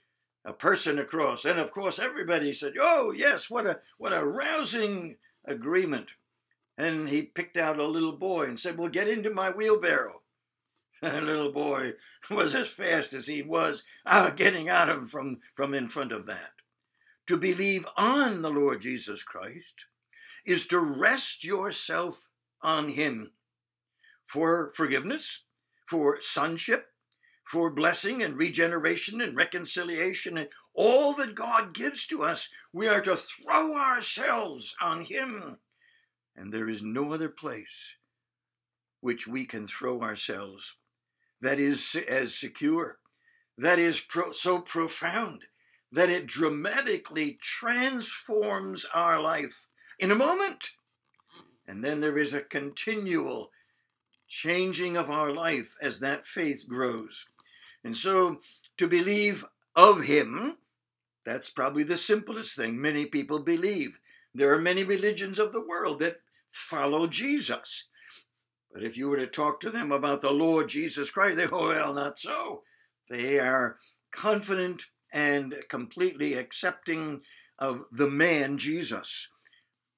A 0.45 0.53
person 0.53 1.01
across, 1.01 1.45
and 1.45 1.59
of 1.59 1.73
course 1.73 1.99
everybody 1.99 2.55
said, 2.55 2.75
"Oh 2.81 3.11
yes, 3.11 3.51
what 3.51 3.67
a 3.67 3.81
what 3.99 4.13
a 4.13 4.25
rousing 4.25 5.17
agreement!" 5.45 6.11
And 6.79 7.09
he 7.09 7.23
picked 7.23 7.57
out 7.57 7.81
a 7.81 7.87
little 7.87 8.13
boy 8.17 8.45
and 8.45 8.61
said, 8.61 8.79
"Well, 8.79 8.89
get 8.89 9.09
into 9.09 9.31
my 9.31 9.51
wheelbarrow." 9.51 10.23
The 11.03 11.21
little 11.21 11.53
boy 11.53 11.93
was 12.31 12.55
as 12.55 12.69
fast 12.69 13.13
as 13.13 13.27
he 13.27 13.43
was 13.43 13.85
uh, 14.05 14.31
getting 14.31 14.69
out 14.69 14.89
of 14.89 15.11
from, 15.11 15.39
from 15.55 15.75
in 15.75 15.89
front 15.89 16.13
of 16.13 16.27
that. 16.27 16.53
To 17.27 17.37
believe 17.37 17.87
on 17.97 18.43
the 18.43 18.51
Lord 18.51 18.81
Jesus 18.81 19.23
Christ 19.23 19.87
is 20.45 20.67
to 20.69 20.79
rest 20.79 21.45
yourself 21.45 22.29
on 22.63 22.91
Him 22.91 23.33
for 24.25 24.73
forgiveness, 24.75 25.43
for 25.87 26.21
sonship, 26.21 26.87
for 27.45 27.71
blessing 27.71 28.23
and 28.23 28.37
regeneration 28.37 29.21
and 29.21 29.37
reconciliation 29.37 30.39
and 30.39 30.49
all 30.75 31.15
that 31.15 31.35
God 31.35 31.75
gives 31.75 32.07
to 32.09 32.23
us. 32.23 32.49
We 32.73 32.89
are 32.89 33.01
to 33.03 33.17
throw 33.17 33.77
ourselves 33.77 34.75
on 34.81 35.03
Him. 35.03 35.59
And 36.37 36.53
there 36.53 36.69
is 36.69 36.83
no 36.83 37.13
other 37.13 37.29
place 37.29 37.93
which 39.01 39.27
we 39.27 39.45
can 39.47 39.67
throw 39.67 40.03
ourselves 40.03 40.75
that 41.41 41.61
is 41.61 41.97
as 42.09 42.35
secure, 42.35 42.99
that 43.59 43.79
is 43.79 44.01
pro- 44.01 44.33
so 44.33 44.61
profound, 44.61 45.43
that 45.93 46.11
it 46.11 46.27
dramatically 46.27 47.39
transforms 47.41 48.87
our 48.95 49.21
life 49.21 49.67
in 49.99 50.11
a 50.11 50.17
moment. 50.17 50.71
And 51.67 51.85
then 51.85 52.01
there 52.01 52.19
is 52.19 52.35
a 52.35 52.41
continual 52.41 53.51
changing 54.29 54.97
of 54.97 55.11
our 55.11 55.33
life 55.33 55.77
as 55.81 56.01
that 56.01 56.27
faith 56.27 56.65
grows. 56.69 57.27
And 57.85 57.97
so 57.97 58.41
to 58.79 58.89
believe 58.89 59.45
of 59.75 60.05
Him, 60.05 60.57
that's 61.25 61.51
probably 61.51 61.83
the 61.83 61.97
simplest 61.97 62.57
thing 62.57 62.81
many 62.81 63.07
people 63.07 63.41
believe. 63.41 63.99
There 64.35 64.53
are 64.53 64.61
many 64.61 64.85
religions 64.85 65.39
of 65.39 65.53
the 65.53 65.65
world 65.65 66.01
that 66.01 66.21
follow 66.51 67.07
Jesus. 67.07 67.85
But 68.77 68.85
if 68.85 68.99
you 68.99 69.09
were 69.09 69.17
to 69.17 69.27
talk 69.27 69.61
to 69.61 69.71
them 69.71 69.91
about 69.91 70.21
the 70.21 70.33
Lord 70.33 70.69
Jesus 70.69 71.11
Christ, 71.11 71.39
they 71.39 71.47
go, 71.47 71.69
well, 71.69 71.95
not 71.95 72.19
so. 72.19 72.63
They 73.09 73.39
are 73.39 73.79
confident 74.15 74.83
and 75.11 75.55
completely 75.71 76.35
accepting 76.35 77.23
of 77.59 77.87
the 77.91 78.11
man 78.11 78.59
Jesus. 78.59 79.29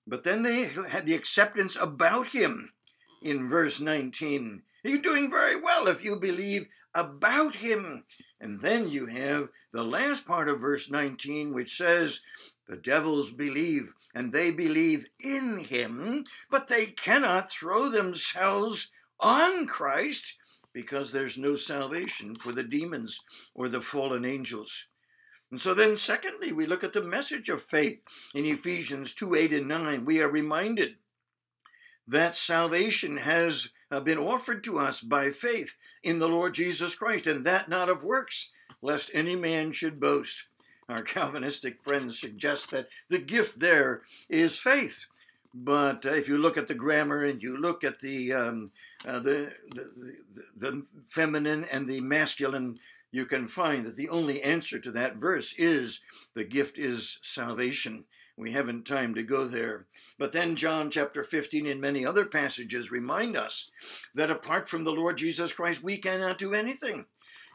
But 0.06 0.22
then 0.22 0.44
they 0.44 0.70
had 0.88 1.06
the 1.06 1.16
acceptance 1.16 1.74
about 1.74 2.28
him 2.28 2.72
in 3.20 3.48
verse 3.48 3.80
19. 3.80 4.62
You're 4.84 4.98
doing 4.98 5.28
very 5.28 5.60
well 5.60 5.88
if 5.88 6.04
you 6.04 6.14
believe 6.14 6.68
about 6.94 7.56
him. 7.56 8.04
And 8.40 8.60
then 8.60 8.88
you 8.88 9.06
have 9.06 9.48
the 9.72 9.82
last 9.82 10.24
part 10.24 10.48
of 10.48 10.60
verse 10.60 10.88
19, 10.88 11.52
which 11.52 11.76
says 11.76 12.20
The 12.68 12.76
devils 12.76 13.32
believe, 13.32 13.94
and 14.14 14.30
they 14.30 14.50
believe 14.50 15.06
in 15.18 15.58
him, 15.58 16.24
but 16.50 16.66
they 16.66 16.86
cannot 16.86 17.50
throw 17.50 17.88
themselves 17.88 18.90
on 19.18 19.66
Christ 19.66 20.36
because 20.74 21.10
there's 21.10 21.38
no 21.38 21.56
salvation 21.56 22.34
for 22.34 22.52
the 22.52 22.62
demons 22.62 23.18
or 23.54 23.68
the 23.68 23.80
fallen 23.80 24.26
angels. 24.26 24.86
And 25.50 25.58
so 25.58 25.72
then, 25.72 25.96
secondly, 25.96 26.52
we 26.52 26.66
look 26.66 26.84
at 26.84 26.92
the 26.92 27.02
message 27.02 27.48
of 27.48 27.62
faith 27.62 28.00
in 28.34 28.44
Ephesians 28.44 29.14
2 29.14 29.34
8 29.34 29.54
and 29.54 29.68
9. 29.68 30.04
We 30.04 30.20
are 30.20 30.30
reminded 30.30 30.96
that 32.06 32.36
salvation 32.36 33.16
has 33.16 33.70
uh, 33.90 34.00
been 34.00 34.18
offered 34.18 34.62
to 34.64 34.78
us 34.78 35.00
by 35.00 35.30
faith 35.30 35.76
in 36.02 36.18
the 36.18 36.28
Lord 36.28 36.52
Jesus 36.52 36.94
Christ, 36.94 37.26
and 37.26 37.46
that 37.46 37.70
not 37.70 37.88
of 37.88 38.04
works, 38.04 38.52
lest 38.82 39.10
any 39.14 39.36
man 39.36 39.72
should 39.72 39.98
boast. 39.98 40.48
Our 40.88 41.02
Calvinistic 41.02 41.82
friends 41.82 42.18
suggest 42.18 42.70
that 42.70 42.88
the 43.08 43.18
gift 43.18 43.60
there 43.60 44.02
is 44.28 44.58
faith. 44.58 45.04
But 45.54 46.04
uh, 46.04 46.10
if 46.10 46.28
you 46.28 46.38
look 46.38 46.56
at 46.56 46.68
the 46.68 46.74
grammar 46.74 47.24
and 47.24 47.42
you 47.42 47.56
look 47.56 47.82
at 47.82 48.00
the, 48.00 48.32
um, 48.32 48.70
uh, 49.06 49.18
the, 49.18 49.52
the, 49.70 49.90
the 50.56 50.86
feminine 51.08 51.64
and 51.64 51.88
the 51.88 52.00
masculine, 52.00 52.78
you 53.10 53.24
can 53.24 53.48
find 53.48 53.86
that 53.86 53.96
the 53.96 54.10
only 54.10 54.42
answer 54.42 54.78
to 54.78 54.90
that 54.92 55.16
verse 55.16 55.54
is 55.56 56.00
the 56.34 56.44
gift 56.44 56.78
is 56.78 57.18
salvation. 57.22 58.04
We 58.36 58.52
haven't 58.52 58.86
time 58.86 59.14
to 59.14 59.22
go 59.22 59.48
there. 59.48 59.86
But 60.18 60.32
then 60.32 60.54
John 60.54 60.90
chapter 60.90 61.24
15 61.24 61.66
and 61.66 61.80
many 61.80 62.04
other 62.04 62.24
passages 62.24 62.92
remind 62.92 63.36
us 63.36 63.70
that 64.14 64.30
apart 64.30 64.68
from 64.68 64.84
the 64.84 64.92
Lord 64.92 65.18
Jesus 65.18 65.52
Christ, 65.52 65.82
we 65.82 65.96
cannot 65.96 66.38
do 66.38 66.54
anything. 66.54 67.06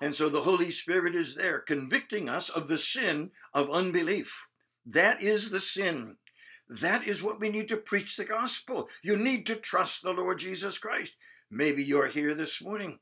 And 0.03 0.13
so 0.13 0.27
the 0.27 0.41
Holy 0.41 0.69
Spirit 0.69 1.15
is 1.15 1.33
there 1.33 1.59
convicting 1.59 2.27
us 2.27 2.49
of 2.49 2.67
the 2.67 2.77
sin 2.77 3.31
of 3.53 3.71
unbelief. 3.71 4.47
That 4.85 5.23
is 5.23 5.49
the 5.49 5.61
sin. 5.61 6.17
That 6.67 7.07
is 7.07 7.23
what 7.23 7.39
we 7.39 7.47
need 7.47 7.69
to 7.69 7.77
preach 7.77 8.17
the 8.17 8.25
gospel. 8.25 8.89
You 9.01 9.15
need 9.15 9.45
to 9.45 9.55
trust 9.55 10.03
the 10.03 10.11
Lord 10.11 10.39
Jesus 10.39 10.77
Christ. 10.77 11.15
Maybe 11.49 11.85
you're 11.85 12.09
here 12.09 12.35
this 12.35 12.61
morning 12.61 12.99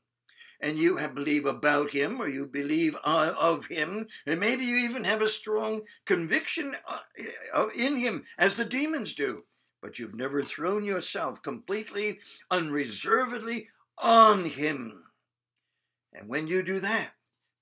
and 0.60 0.78
you 0.78 0.96
have 0.98 1.12
believe 1.12 1.44
about 1.44 1.90
him 1.90 2.22
or 2.22 2.28
you 2.28 2.46
believe 2.46 2.96
uh, 3.02 3.32
of 3.36 3.66
him 3.66 4.06
and 4.24 4.38
maybe 4.38 4.64
you 4.64 4.76
even 4.76 5.02
have 5.02 5.22
a 5.22 5.28
strong 5.28 5.80
conviction 6.06 6.76
uh, 7.52 7.66
in 7.74 7.96
him 7.96 8.22
as 8.38 8.54
the 8.54 8.64
demons 8.64 9.16
do 9.16 9.42
but 9.80 9.98
you've 9.98 10.14
never 10.14 10.40
thrown 10.40 10.84
yourself 10.84 11.42
completely 11.42 12.20
unreservedly 12.52 13.66
on 13.98 14.44
him 14.44 15.02
and 16.12 16.28
when 16.28 16.46
you 16.46 16.62
do 16.62 16.80
that 16.80 17.12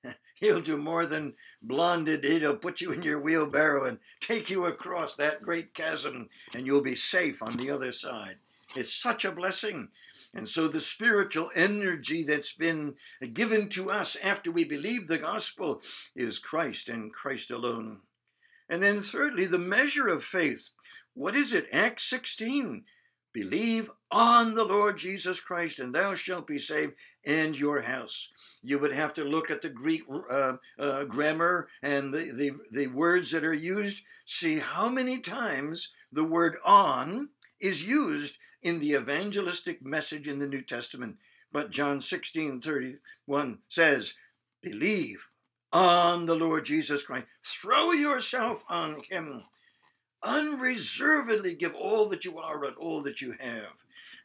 he'll 0.34 0.60
do 0.60 0.76
more 0.76 1.06
than 1.06 1.34
Blondin 1.62 2.22
he'll 2.22 2.56
put 2.56 2.80
you 2.80 2.92
in 2.92 3.02
your 3.02 3.20
wheelbarrow 3.20 3.84
and 3.84 3.98
take 4.20 4.50
you 4.50 4.66
across 4.66 5.14
that 5.16 5.42
great 5.42 5.74
chasm 5.74 6.28
and 6.54 6.66
you'll 6.66 6.82
be 6.82 6.94
safe 6.94 7.42
on 7.42 7.56
the 7.56 7.70
other 7.70 7.92
side 7.92 8.36
it's 8.76 8.92
such 8.92 9.24
a 9.24 9.32
blessing 9.32 9.88
and 10.32 10.48
so 10.48 10.68
the 10.68 10.80
spiritual 10.80 11.50
energy 11.54 12.22
that's 12.22 12.52
been 12.52 12.94
given 13.32 13.68
to 13.70 13.90
us 13.90 14.16
after 14.22 14.52
we 14.52 14.64
believe 14.64 15.08
the 15.08 15.18
gospel 15.18 15.82
is 16.14 16.38
Christ 16.38 16.88
and 16.88 17.12
Christ 17.12 17.50
alone. 17.50 17.98
And 18.68 18.82
then 18.82 19.00
thirdly, 19.00 19.46
the 19.46 19.58
measure 19.58 20.06
of 20.06 20.22
faith. 20.22 20.70
What 21.14 21.34
is 21.34 21.52
it? 21.52 21.68
Acts 21.72 22.04
16. 22.04 22.84
Believe 23.32 23.90
on 24.10 24.54
the 24.54 24.64
Lord 24.64 24.98
Jesus 24.98 25.38
Christ, 25.38 25.78
and 25.78 25.94
thou 25.94 26.14
shalt 26.14 26.46
be 26.46 26.58
saved, 26.58 26.94
and 27.24 27.56
your 27.56 27.80
house. 27.82 28.32
You 28.62 28.78
would 28.78 28.92
have 28.92 29.14
to 29.14 29.24
look 29.24 29.50
at 29.50 29.62
the 29.62 29.68
Greek 29.68 30.02
uh, 30.30 30.54
uh, 30.78 31.04
grammar 31.04 31.68
and 31.82 32.12
the, 32.12 32.32
the, 32.32 32.52
the 32.72 32.86
words 32.88 33.30
that 33.30 33.44
are 33.44 33.54
used, 33.54 34.02
see 34.26 34.58
how 34.58 34.88
many 34.88 35.18
times 35.18 35.92
the 36.12 36.24
word 36.24 36.56
on 36.64 37.28
is 37.60 37.86
used 37.86 38.36
in 38.62 38.80
the 38.80 38.94
evangelistic 38.94 39.84
message 39.84 40.28
in 40.28 40.38
the 40.38 40.46
New 40.46 40.62
Testament. 40.62 41.16
But 41.52 41.70
John 41.70 42.00
16 42.00 42.60
31 42.60 43.58
says, 43.68 44.14
Believe 44.62 45.24
on 45.72 46.26
the 46.26 46.34
Lord 46.34 46.64
Jesus 46.64 47.02
Christ, 47.02 47.26
throw 47.44 47.92
yourself 47.92 48.64
on 48.68 49.02
him, 49.08 49.44
unreservedly 50.22 51.54
give 51.54 51.74
all 51.74 52.08
that 52.08 52.24
you 52.24 52.38
are 52.38 52.64
and 52.64 52.76
all 52.76 53.02
that 53.02 53.20
you 53.20 53.34
have. 53.38 53.72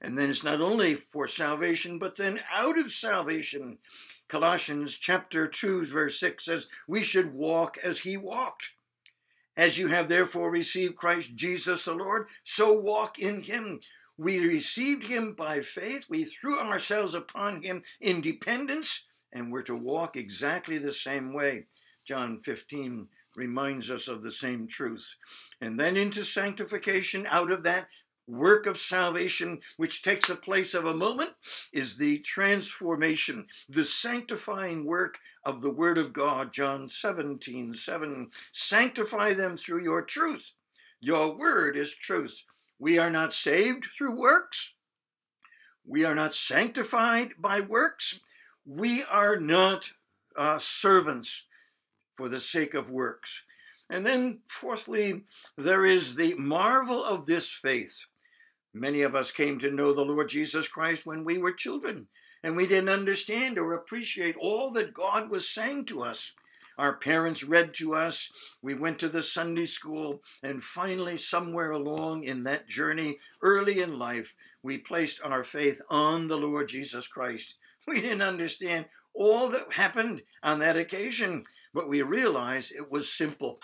And 0.02 0.18
then 0.18 0.30
it's 0.30 0.44
not 0.44 0.62
only 0.62 0.96
for 0.96 1.28
salvation, 1.28 2.00
but 2.00 2.18
then 2.18 2.40
out 2.52 2.78
of 2.78 2.92
salvation. 2.92 3.80
Colossians 4.28 4.98
chapter 4.98 5.48
2, 5.48 5.86
verse 5.86 6.20
6 6.20 6.46
says, 6.46 6.68
We 6.88 7.04
should 7.04 7.34
walk 7.34 7.78
as 7.84 8.00
he 8.00 8.18
walked. 8.18 8.72
As 9.58 9.78
you 9.78 9.88
have 9.88 10.10
therefore 10.10 10.52
received 10.52 10.98
Christ 10.98 11.36
Jesus 11.36 11.86
the 11.86 11.94
Lord, 11.94 12.28
so 12.44 12.74
walk 12.74 13.20
in 13.20 13.42
him. 13.44 13.80
We 14.18 14.46
received 14.46 15.06
him 15.06 15.34
by 15.34 15.62
faith. 15.62 16.06
We 16.10 16.26
threw 16.26 16.60
ourselves 16.60 17.14
upon 17.14 17.64
him 17.64 17.84
in 18.02 18.22
dependence, 18.22 19.06
and 19.32 19.52
we're 19.52 19.64
to 19.64 19.76
walk 19.76 20.18
exactly 20.18 20.78
the 20.78 20.92
same 20.92 21.34
way. 21.34 21.68
John 22.06 22.42
15 22.42 23.08
reminds 23.36 23.90
us 23.90 24.08
of 24.08 24.24
the 24.24 24.32
same 24.32 24.68
truth. 24.68 25.06
And 25.62 25.80
then 25.80 25.98
into 25.98 26.24
sanctification, 26.24 27.26
out 27.30 27.52
of 27.52 27.64
that 27.64 27.88
work 28.28 28.66
of 28.66 28.78
salvation, 28.78 29.60
which 29.78 30.02
takes 30.02 30.28
the 30.28 30.36
place 30.36 30.74
of 30.74 30.86
a 30.86 30.94
moment, 30.94 31.32
is 31.72 31.98
the 31.98 32.20
transformation, 32.20 33.48
the 33.70 33.86
sanctifying 33.86 34.86
work 34.86 35.20
of 35.44 35.62
the 35.62 35.70
Word 35.70 35.98
of 35.98 36.14
God. 36.14 36.52
John 36.52 36.90
17 36.90 37.74
7. 37.74 38.32
Sanctify 38.52 39.34
them 39.34 39.58
through 39.58 39.84
your 39.84 40.02
truth. 40.02 40.52
Your 41.00 41.38
word 41.38 41.78
is 41.78 41.96
truth. 41.96 42.42
We 42.80 42.98
are 42.98 43.12
not 43.12 43.34
saved 43.34 43.86
through 43.96 44.16
works. 44.16 44.74
We 45.86 46.04
are 46.04 46.16
not 46.16 46.34
sanctified 46.34 47.34
by 47.38 47.62
works. 47.62 48.22
We 48.66 49.04
are 49.04 49.38
not 49.38 49.92
uh, 50.36 50.58
servants 50.58 51.44
for 52.18 52.30
the 52.30 52.40
sake 52.40 52.74
of 52.74 52.90
works. 52.90 53.44
And 53.90 54.06
then, 54.06 54.40
fourthly, 54.48 55.24
there 55.58 55.86
is 55.86 56.16
the 56.16 56.34
marvel 56.36 57.04
of 57.04 57.26
this 57.26 57.50
faith. 57.50 58.06
Many 58.74 59.04
of 59.04 59.16
us 59.16 59.32
came 59.32 59.60
to 59.60 59.72
know 59.72 59.94
the 59.94 60.04
Lord 60.04 60.30
Jesus 60.30 60.68
Christ 60.68 61.06
when 61.06 61.24
we 61.24 61.38
were 61.38 61.54
children, 61.54 62.08
and 62.44 62.56
we 62.56 62.68
didn't 62.68 62.90
understand 62.90 63.58
or 63.58 63.74
appreciate 63.74 64.36
all 64.38 64.72
that 64.72 64.94
God 64.94 65.30
was 65.30 65.48
saying 65.48 65.86
to 65.86 66.04
us. 66.04 66.34
Our 66.78 66.98
parents 66.98 67.44
read 67.44 67.74
to 67.76 67.96
us. 67.96 68.32
We 68.62 68.74
went 68.74 69.00
to 69.00 69.08
the 69.08 69.22
Sunday 69.22 69.66
school. 69.66 70.22
And 70.44 70.64
finally, 70.64 71.16
somewhere 71.18 71.72
along 71.72 72.24
in 72.24 72.44
that 72.44 72.68
journey, 72.68 73.18
early 73.42 73.80
in 73.80 73.98
life, 73.98 74.36
we 74.62 74.78
placed 74.78 75.22
our 75.24 75.44
faith 75.44 75.82
on 75.90 76.28
the 76.28 76.38
Lord 76.38 76.68
Jesus 76.68 77.08
Christ. 77.08 77.56
We 77.88 78.02
didn't 78.02 78.24
understand 78.24 78.86
all 79.14 79.50
that 79.50 79.72
happened 79.72 80.24
on 80.42 80.60
that 80.60 80.76
occasion, 80.76 81.44
but 81.72 81.88
we 81.88 82.02
realized 82.02 82.72
it 82.72 82.92
was 82.92 83.14
simple. 83.14 83.60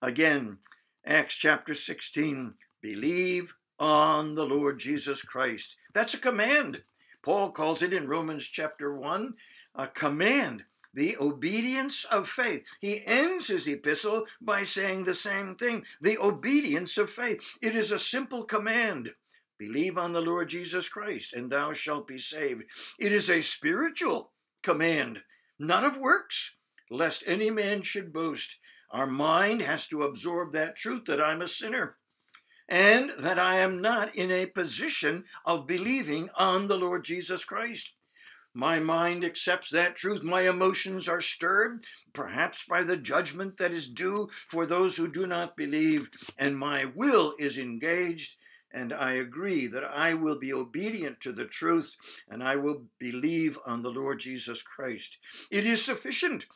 Again, 0.00 0.58
Acts 1.04 1.34
chapter 1.34 1.74
16 1.74 2.54
believe 2.80 3.52
on 3.80 4.36
the 4.36 4.46
Lord 4.46 4.78
Jesus 4.78 5.22
Christ. 5.22 5.76
That's 5.92 6.14
a 6.14 6.18
command. 6.18 6.82
Paul 7.22 7.50
calls 7.50 7.82
it 7.82 7.92
in 7.92 8.06
Romans 8.06 8.46
chapter 8.46 8.94
1 8.94 9.34
a 9.74 9.86
command 9.88 10.64
the 10.94 11.16
obedience 11.18 12.04
of 12.04 12.28
faith. 12.28 12.68
He 12.80 13.04
ends 13.04 13.48
his 13.48 13.66
epistle 13.66 14.26
by 14.40 14.62
saying 14.62 15.04
the 15.04 15.14
same 15.14 15.56
thing 15.56 15.84
the 16.00 16.18
obedience 16.18 16.96
of 16.96 17.10
faith. 17.10 17.40
It 17.60 17.74
is 17.74 17.90
a 17.90 17.98
simple 17.98 18.44
command. 18.44 19.10
Believe 19.58 19.96
on 19.96 20.12
the 20.12 20.20
Lord 20.20 20.48
Jesus 20.48 20.88
Christ, 20.88 21.32
and 21.32 21.50
thou 21.50 21.72
shalt 21.72 22.08
be 22.08 22.18
saved. 22.18 22.64
It 22.98 23.12
is 23.12 23.30
a 23.30 23.40
spiritual 23.40 24.32
command, 24.62 25.22
not 25.58 25.84
of 25.84 25.96
works, 25.96 26.56
lest 26.90 27.22
any 27.26 27.50
man 27.50 27.82
should 27.82 28.12
boast. 28.12 28.58
Our 28.90 29.06
mind 29.06 29.62
has 29.62 29.86
to 29.88 30.02
absorb 30.02 30.52
that 30.52 30.76
truth 30.76 31.04
that 31.06 31.20
I'm 31.20 31.42
a 31.42 31.48
sinner 31.48 31.96
and 32.68 33.12
that 33.18 33.38
I 33.38 33.58
am 33.58 33.82
not 33.82 34.14
in 34.14 34.30
a 34.30 34.46
position 34.46 35.24
of 35.44 35.66
believing 35.66 36.30
on 36.34 36.66
the 36.66 36.78
Lord 36.78 37.04
Jesus 37.04 37.44
Christ. 37.44 37.92
My 38.54 38.78
mind 38.78 39.24
accepts 39.24 39.70
that 39.70 39.96
truth. 39.96 40.22
My 40.22 40.48
emotions 40.48 41.08
are 41.08 41.20
stirred, 41.20 41.84
perhaps 42.12 42.64
by 42.64 42.82
the 42.82 42.96
judgment 42.96 43.56
that 43.58 43.72
is 43.72 43.88
due 43.88 44.30
for 44.48 44.64
those 44.64 44.96
who 44.96 45.08
do 45.08 45.26
not 45.26 45.56
believe, 45.56 46.08
and 46.38 46.56
my 46.56 46.84
will 46.84 47.34
is 47.38 47.58
engaged. 47.58 48.36
And 48.74 48.92
I 48.92 49.12
agree 49.12 49.68
that 49.68 49.84
I 49.84 50.14
will 50.14 50.36
be 50.36 50.52
obedient 50.52 51.20
to 51.20 51.32
the 51.32 51.44
truth 51.46 51.94
and 52.28 52.42
I 52.42 52.56
will 52.56 52.82
believe 52.98 53.56
on 53.64 53.82
the 53.82 53.88
Lord 53.90 54.18
Jesus 54.18 54.62
Christ. 54.62 55.16
It 55.48 55.64
is 55.64 55.80
sufficient. 55.80 56.46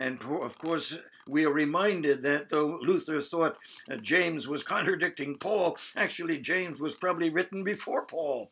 And 0.00 0.20
of 0.24 0.58
course, 0.58 0.98
we 1.28 1.44
are 1.44 1.52
reminded 1.52 2.24
that 2.24 2.48
though 2.48 2.80
Luther 2.82 3.20
thought 3.20 3.58
James 4.00 4.48
was 4.48 4.64
contradicting 4.64 5.38
Paul, 5.38 5.78
actually, 5.94 6.38
James 6.38 6.80
was 6.80 6.96
probably 6.96 7.30
written 7.30 7.62
before 7.62 8.06
Paul. 8.06 8.50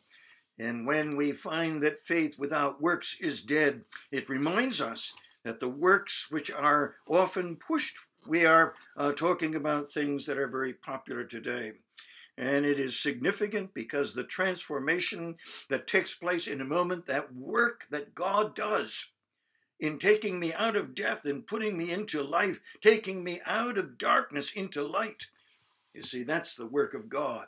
And 0.57 0.87
when 0.87 1.17
we 1.17 1.33
find 1.33 1.83
that 1.83 2.05
faith 2.05 2.39
without 2.39 2.81
works 2.81 3.17
is 3.19 3.41
dead, 3.41 3.83
it 4.11 4.29
reminds 4.29 4.79
us 4.79 5.11
that 5.43 5.59
the 5.59 5.67
works 5.67 6.27
which 6.29 6.49
are 6.49 6.95
often 7.09 7.57
pushed 7.57 7.97
We 8.25 8.45
are 8.45 8.75
uh, 8.97 9.13
talking 9.13 9.55
about 9.55 9.91
things 9.91 10.25
that 10.27 10.37
are 10.37 10.47
very 10.47 10.73
popular 10.73 11.23
today. 11.23 11.73
And 12.37 12.65
it 12.65 12.79
is 12.79 12.99
significant 12.99 13.73
because 13.73 14.13
the 14.13 14.23
transformation 14.23 15.35
that 15.69 15.87
takes 15.87 16.15
place 16.15 16.47
in 16.47 16.61
a 16.61 16.65
moment, 16.65 17.05
that 17.07 17.35
work 17.35 17.85
that 17.91 18.15
God 18.15 18.55
does 18.55 19.11
in 19.79 19.97
taking 19.97 20.39
me 20.39 20.53
out 20.53 20.75
of 20.75 20.95
death 20.95 21.25
and 21.25 21.45
putting 21.45 21.77
me 21.77 21.91
into 21.91 22.21
life, 22.21 22.59
taking 22.81 23.23
me 23.23 23.41
out 23.45 23.77
of 23.77 23.97
darkness 23.97 24.53
into 24.53 24.83
light. 24.83 25.25
You 25.93 26.03
see, 26.03 26.23
that's 26.23 26.55
the 26.55 26.67
work 26.67 26.93
of 26.93 27.09
God. 27.09 27.47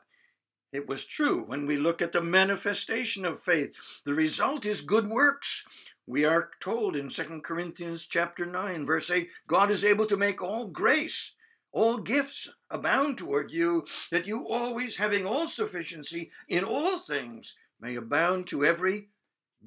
It 0.74 0.88
was 0.88 1.06
true 1.06 1.44
when 1.44 1.68
we 1.68 1.78
look 1.78 2.02
at 2.02 2.12
the 2.12 2.22
manifestation 2.22 3.26
of 3.26 3.44
faith. 3.44 3.76
The 4.06 4.16
result 4.16 4.66
is 4.66 4.82
good 4.82 5.08
works. 5.08 5.64
We 6.08 6.26
are 6.26 6.50
told 6.60 6.96
in 6.96 7.10
2 7.10 7.42
Corinthians 7.44 8.08
chapter 8.08 8.46
9 8.46 8.86
verse 8.86 9.12
8, 9.12 9.30
God 9.48 9.70
is 9.70 9.86
able 9.86 10.08
to 10.08 10.18
make 10.18 10.42
all 10.42 10.66
grace, 10.66 11.34
all 11.74 11.98
gifts 11.98 12.48
abound 12.70 13.18
toward 13.18 13.52
you, 13.52 13.86
that 14.12 14.26
you 14.26 14.48
always 14.48 14.96
having 14.96 15.26
all 15.26 15.46
sufficiency 15.46 16.32
in 16.48 16.64
all 16.64 16.98
things 16.98 17.58
may 17.82 17.96
abound 17.96 18.48
to 18.48 18.64
every 18.64 19.10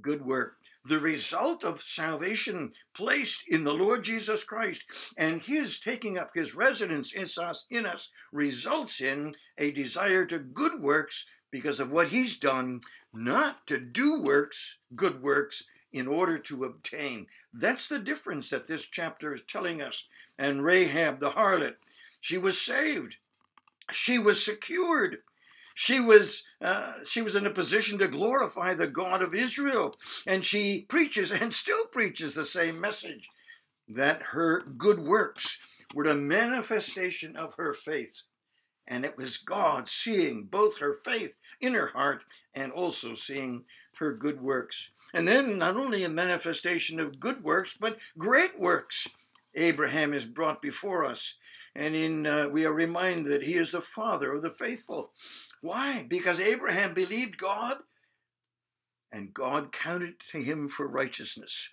good 0.01 0.25
work 0.25 0.57
the 0.89 1.01
result 1.01 1.65
of 1.65 1.83
salvation 1.83 2.73
placed 2.95 3.43
in 3.49 3.65
the 3.65 3.75
Lord 3.75 4.05
Jesus 4.05 4.45
Christ 4.45 4.85
and 5.17 5.43
his 5.43 5.81
taking 5.81 6.17
up 6.17 6.31
his 6.35 6.55
residence 6.55 7.13
in 7.13 7.25
us, 7.43 7.65
in 7.71 7.87
us 7.87 8.11
results 8.33 9.01
in 9.01 9.33
a 9.59 9.73
desire 9.73 10.25
to 10.27 10.39
good 10.39 10.81
works 10.81 11.27
because 11.51 11.81
of 11.81 11.91
what 11.91 12.09
he's 12.09 12.39
done, 12.39 12.81
not 13.13 13.67
to 13.67 13.81
do 13.81 14.21
works, 14.21 14.77
good 14.95 15.23
works, 15.23 15.65
in 15.93 16.07
order 16.07 16.39
to 16.39 16.65
obtain. 16.65 17.27
That's 17.53 17.89
the 17.89 17.99
difference 17.99 18.51
that 18.51 18.67
this 18.67 18.85
chapter 18.85 19.33
is 19.33 19.43
telling 19.49 19.81
us. 19.81 20.07
And 20.39 20.65
Rahab, 20.65 21.21
the 21.21 21.31
harlot, 21.31 21.77
she 22.27 22.39
was 22.39 22.61
saved. 22.61 23.17
She 23.91 24.19
was 24.19 24.45
secured 24.45 25.19
she 25.79 26.01
was 26.01 26.45
uh, 26.63 26.95
she 27.05 27.21
was 27.21 27.37
in 27.37 27.45
a 27.45 27.51
position 27.51 27.99
to 27.99 28.09
glorify 28.09 28.73
the 28.73 28.87
God 28.87 29.21
of 29.21 29.35
Israel, 29.35 29.95
and 30.27 30.43
she 30.43 30.87
preaches 30.89 31.31
and 31.31 31.53
still 31.53 31.85
preaches 31.93 32.35
the 32.35 32.47
same 32.47 32.81
message 32.81 33.29
that 33.87 34.23
her 34.33 34.63
good 34.63 34.99
works 34.99 35.59
were 35.95 36.05
a 36.05 36.15
manifestation 36.15 37.37
of 37.37 37.57
her 37.57 37.75
faith, 37.75 38.23
and 38.89 39.05
it 39.05 39.19
was 39.19 39.37
God 39.37 39.91
seeing 39.91 40.45
both 40.45 40.79
her 40.79 40.99
faith 41.05 41.35
in 41.61 41.75
her 41.75 41.89
heart 41.89 42.25
and 42.55 42.73
also 42.73 43.15
seeing 43.15 43.65
her 43.99 44.15
good 44.15 44.41
works. 44.41 44.89
And 45.13 45.29
then 45.29 45.59
not 45.59 45.77
only 45.77 46.05
a 46.05 46.09
manifestation 46.09 46.99
of 46.99 47.21
good 47.21 47.45
works, 47.45 47.77
but 47.79 47.99
great 48.17 48.59
works. 48.59 49.09
Abraham 49.55 50.15
is 50.15 50.25
brought 50.25 50.63
before 50.63 51.05
us, 51.05 51.35
and 51.77 51.95
in 51.95 52.27
uh, 52.27 52.49
we 52.49 52.65
are 52.65 52.73
reminded 52.73 53.31
that 53.33 53.43
he 53.43 53.55
is 53.55 53.71
the 53.71 53.81
father 53.81 54.33
of 54.33 54.43
the 54.43 54.51
faithful. 54.51 55.13
Why? 55.61 56.07
Because 56.09 56.41
Abraham 56.41 56.95
believed 56.95 57.39
God 57.39 57.79
and 59.13 59.33
God 59.33 59.73
counted 59.73 60.15
to 60.33 60.39
him 60.39 60.69
for 60.69 60.87
righteousness. 60.87 61.71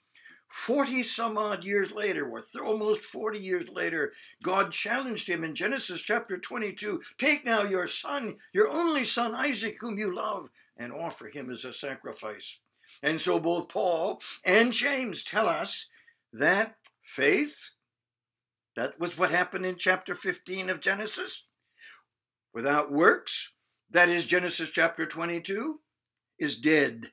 40 0.54 1.02
some 1.02 1.36
odd 1.36 1.64
years 1.64 1.92
later, 1.92 2.30
or 2.30 2.44
almost 2.64 3.02
40 3.02 3.40
years 3.40 3.66
later, 3.70 4.14
God 4.44 4.72
challenged 4.72 5.28
him 5.28 5.44
in 5.44 5.56
Genesis 5.56 6.02
chapter 6.02 6.38
22 6.38 7.02
Take 7.18 7.44
now 7.44 7.64
your 7.64 7.88
son, 7.88 8.36
your 8.54 8.70
only 8.70 9.04
son 9.04 9.34
Isaac, 9.34 9.78
whom 9.80 9.98
you 9.98 10.14
love, 10.16 10.50
and 10.78 10.94
offer 10.94 11.28
him 11.28 11.50
as 11.50 11.66
a 11.66 11.74
sacrifice. 11.74 12.60
And 13.02 13.20
so 13.20 13.40
both 13.40 13.70
Paul 13.70 14.22
and 14.46 14.72
James 14.72 15.24
tell 15.24 15.48
us 15.48 15.88
that 16.32 16.76
faith, 17.04 17.72
that 18.76 19.00
was 19.00 19.18
what 19.18 19.32
happened 19.32 19.66
in 19.66 19.76
chapter 19.78 20.16
15 20.16 20.70
of 20.70 20.80
Genesis, 20.80 21.44
without 22.54 22.92
works, 22.92 23.52
that 23.92 24.10
is 24.10 24.26
Genesis 24.26 24.72
chapter 24.72 25.06
22, 25.06 25.80
is 26.40 26.58
dead, 26.58 27.12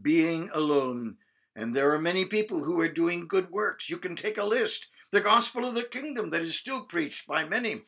being 0.00 0.50
alone. 0.52 1.16
And 1.56 1.74
there 1.74 1.92
are 1.92 2.00
many 2.00 2.24
people 2.24 2.62
who 2.62 2.78
are 2.80 2.88
doing 2.88 3.26
good 3.26 3.50
works. 3.50 3.90
You 3.90 3.98
can 3.98 4.14
take 4.14 4.38
a 4.38 4.44
list. 4.44 4.86
The 5.10 5.20
gospel 5.20 5.66
of 5.66 5.74
the 5.74 5.82
kingdom 5.82 6.30
that 6.30 6.42
is 6.42 6.54
still 6.54 6.82
preached 6.82 7.26
by 7.26 7.44
many 7.44 7.82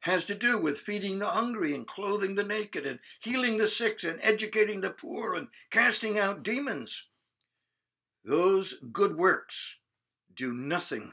has 0.00 0.22
to 0.26 0.36
do 0.36 0.56
with 0.56 0.78
feeding 0.78 1.18
the 1.18 1.30
hungry 1.30 1.74
and 1.74 1.84
clothing 1.84 2.36
the 2.36 2.44
naked 2.44 2.86
and 2.86 3.00
healing 3.20 3.56
the 3.56 3.66
sick 3.66 4.04
and 4.04 4.20
educating 4.22 4.80
the 4.80 4.90
poor 4.90 5.34
and 5.34 5.48
casting 5.70 6.16
out 6.16 6.44
demons. 6.44 7.08
Those 8.24 8.74
good 8.92 9.16
works 9.16 9.78
do 10.32 10.52
nothing 10.52 11.10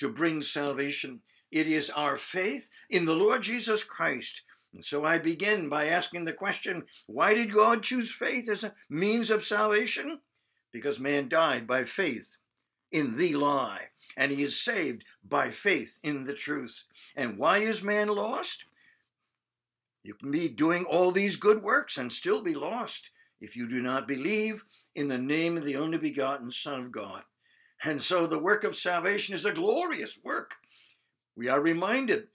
to 0.00 0.08
bring 0.08 0.42
salvation. 0.42 1.20
It 1.50 1.68
is 1.68 1.90
our 1.90 2.16
faith 2.16 2.68
in 2.88 3.04
the 3.04 3.14
Lord 3.14 3.42
Jesus 3.42 3.84
Christ 3.84 4.42
and 4.72 4.84
so 4.84 5.04
I 5.04 5.18
begin 5.18 5.68
by 5.68 5.88
asking 5.88 6.24
the 6.24 6.32
question 6.32 6.84
why 7.06 7.34
did 7.34 7.52
God 7.52 7.82
choose 7.82 8.12
faith 8.12 8.48
as 8.48 8.62
a 8.64 8.74
means 8.88 9.30
of 9.30 9.44
salvation? 9.44 10.20
Because 10.72 11.00
man 11.00 11.28
died 11.28 11.66
by 11.66 11.84
faith 11.84 12.36
in 12.92 13.16
the 13.16 13.34
lie, 13.34 13.88
and 14.16 14.30
he 14.30 14.42
is 14.42 14.60
saved 14.60 15.04
by 15.28 15.50
faith 15.50 15.98
in 16.02 16.24
the 16.24 16.34
truth. 16.34 16.84
And 17.16 17.36
why 17.36 17.58
is 17.58 17.82
man 17.82 18.08
lost? 18.08 18.66
You 20.04 20.14
can 20.14 20.30
be 20.30 20.48
doing 20.48 20.84
all 20.84 21.10
these 21.10 21.36
good 21.36 21.62
works 21.62 21.98
and 21.98 22.12
still 22.12 22.42
be 22.42 22.54
lost 22.54 23.10
if 23.40 23.56
you 23.56 23.68
do 23.68 23.82
not 23.82 24.08
believe 24.08 24.64
in 24.94 25.08
the 25.08 25.18
name 25.18 25.56
of 25.56 25.64
the 25.64 25.76
only 25.76 25.98
begotten 25.98 26.50
Son 26.50 26.80
of 26.84 26.92
God. 26.92 27.22
And 27.82 28.00
so 28.00 28.26
the 28.26 28.38
work 28.38 28.64
of 28.64 28.76
salvation 28.76 29.34
is 29.34 29.44
a 29.44 29.52
glorious 29.52 30.18
work. 30.22 30.54
We 31.36 31.48
are 31.48 31.60
reminded 31.60 32.28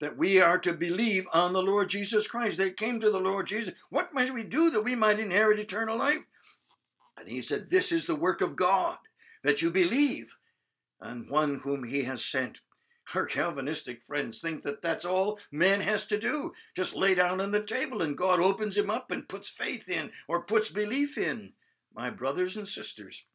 that 0.00 0.18
we 0.18 0.40
are 0.40 0.58
to 0.58 0.72
believe 0.72 1.26
on 1.32 1.52
the 1.52 1.62
Lord 1.62 1.88
Jesus 1.88 2.26
Christ. 2.26 2.58
They 2.58 2.70
came 2.70 3.00
to 3.00 3.10
the 3.10 3.20
Lord 3.20 3.46
Jesus. 3.46 3.72
What 3.88 4.12
must 4.12 4.34
we 4.34 4.42
do 4.42 4.70
that 4.70 4.84
we 4.84 4.94
might 4.94 5.20
inherit 5.20 5.58
eternal 5.58 5.96
life? 5.96 6.24
And 7.16 7.28
he 7.28 7.40
said, 7.40 7.70
This 7.70 7.92
is 7.92 8.06
the 8.06 8.16
work 8.16 8.40
of 8.40 8.56
God, 8.56 8.96
that 9.44 9.62
you 9.62 9.70
believe 9.70 10.34
on 11.00 11.26
one 11.28 11.60
whom 11.62 11.84
he 11.84 12.02
has 12.02 12.24
sent. 12.24 12.58
Our 13.14 13.26
Calvinistic 13.26 14.02
friends 14.06 14.40
think 14.40 14.62
that 14.62 14.82
that's 14.82 15.04
all 15.04 15.38
man 15.50 15.80
has 15.80 16.06
to 16.06 16.18
do. 16.18 16.52
Just 16.76 16.94
lay 16.94 17.14
down 17.14 17.40
on 17.40 17.50
the 17.50 17.62
table 17.62 18.02
and 18.02 18.16
God 18.16 18.40
opens 18.40 18.76
him 18.76 18.90
up 18.90 19.10
and 19.10 19.28
puts 19.28 19.48
faith 19.48 19.88
in 19.88 20.10
or 20.28 20.42
puts 20.42 20.70
belief 20.70 21.18
in. 21.18 21.52
My 21.94 22.10
brothers 22.10 22.56
and 22.56 22.66
sisters, 22.66 23.26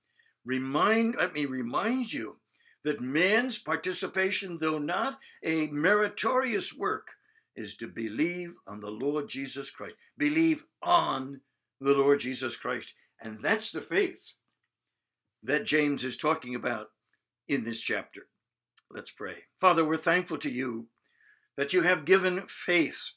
remind, 0.47 1.15
let 1.19 1.33
me 1.33 1.45
remind 1.45 2.11
you 2.11 2.37
that 2.83 3.01
man's 3.01 3.59
participation, 3.59 4.57
though 4.59 4.79
not 4.79 5.19
a 5.43 5.67
meritorious 5.67 6.73
work, 6.73 7.09
is 7.55 7.75
to 7.75 7.87
believe 7.87 8.53
on 8.65 8.79
the 8.79 8.89
Lord 8.89 9.27
Jesus 9.27 9.69
Christ. 9.69 9.95
Believe 10.17 10.63
on 10.81 11.41
the 11.81 11.91
Lord 11.91 12.19
Jesus 12.19 12.55
Christ. 12.55 12.93
And 13.21 13.39
that's 13.43 13.71
the 13.71 13.81
faith 13.81 14.21
that 15.43 15.65
James 15.65 16.03
is 16.03 16.17
talking 16.17 16.55
about 16.55 16.87
in 17.47 17.63
this 17.63 17.81
chapter. 17.81 18.27
Let's 18.89 19.11
pray. 19.11 19.35
Father, 19.59 19.83
we're 19.83 19.97
thankful 19.97 20.37
to 20.39 20.49
you 20.49 20.87
that 21.57 21.73
you 21.73 21.81
have 21.81 22.05
given 22.05 22.43
faith 22.47 23.11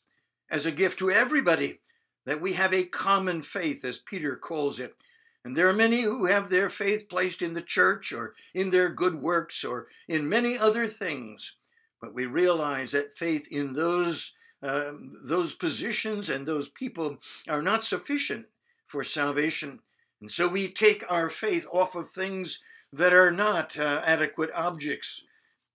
as 0.50 0.66
a 0.66 0.72
gift 0.72 0.98
to 0.98 1.10
everybody, 1.10 1.80
that 2.26 2.40
we 2.40 2.54
have 2.54 2.74
a 2.74 2.84
common 2.84 3.42
faith, 3.42 3.84
as 3.84 3.98
Peter 3.98 4.36
calls 4.36 4.80
it 4.80 4.94
and 5.44 5.56
there 5.56 5.68
are 5.68 5.74
many 5.74 6.02
who 6.02 6.26
have 6.26 6.50
their 6.50 6.68
faith 6.68 7.08
placed 7.08 7.40
in 7.40 7.54
the 7.54 7.62
church 7.62 8.12
or 8.12 8.34
in 8.54 8.70
their 8.70 8.90
good 8.90 9.20
works 9.20 9.64
or 9.64 9.86
in 10.06 10.28
many 10.28 10.58
other 10.58 10.86
things. 10.86 11.54
But 12.00 12.14
we 12.14 12.26
realize 12.26 12.90
that 12.92 13.16
faith 13.16 13.48
in 13.50 13.72
those, 13.72 14.34
uh, 14.62 14.92
those 15.24 15.54
positions 15.54 16.28
and 16.28 16.46
those 16.46 16.68
people 16.68 17.18
are 17.48 17.62
not 17.62 17.84
sufficient 17.84 18.46
for 18.86 19.02
salvation. 19.02 19.80
And 20.20 20.30
so 20.30 20.46
we 20.46 20.68
take 20.68 21.04
our 21.08 21.30
faith 21.30 21.66
off 21.72 21.94
of 21.94 22.10
things 22.10 22.62
that 22.92 23.12
are 23.12 23.30
not 23.30 23.78
uh, 23.78 24.02
adequate 24.04 24.50
objects 24.54 25.22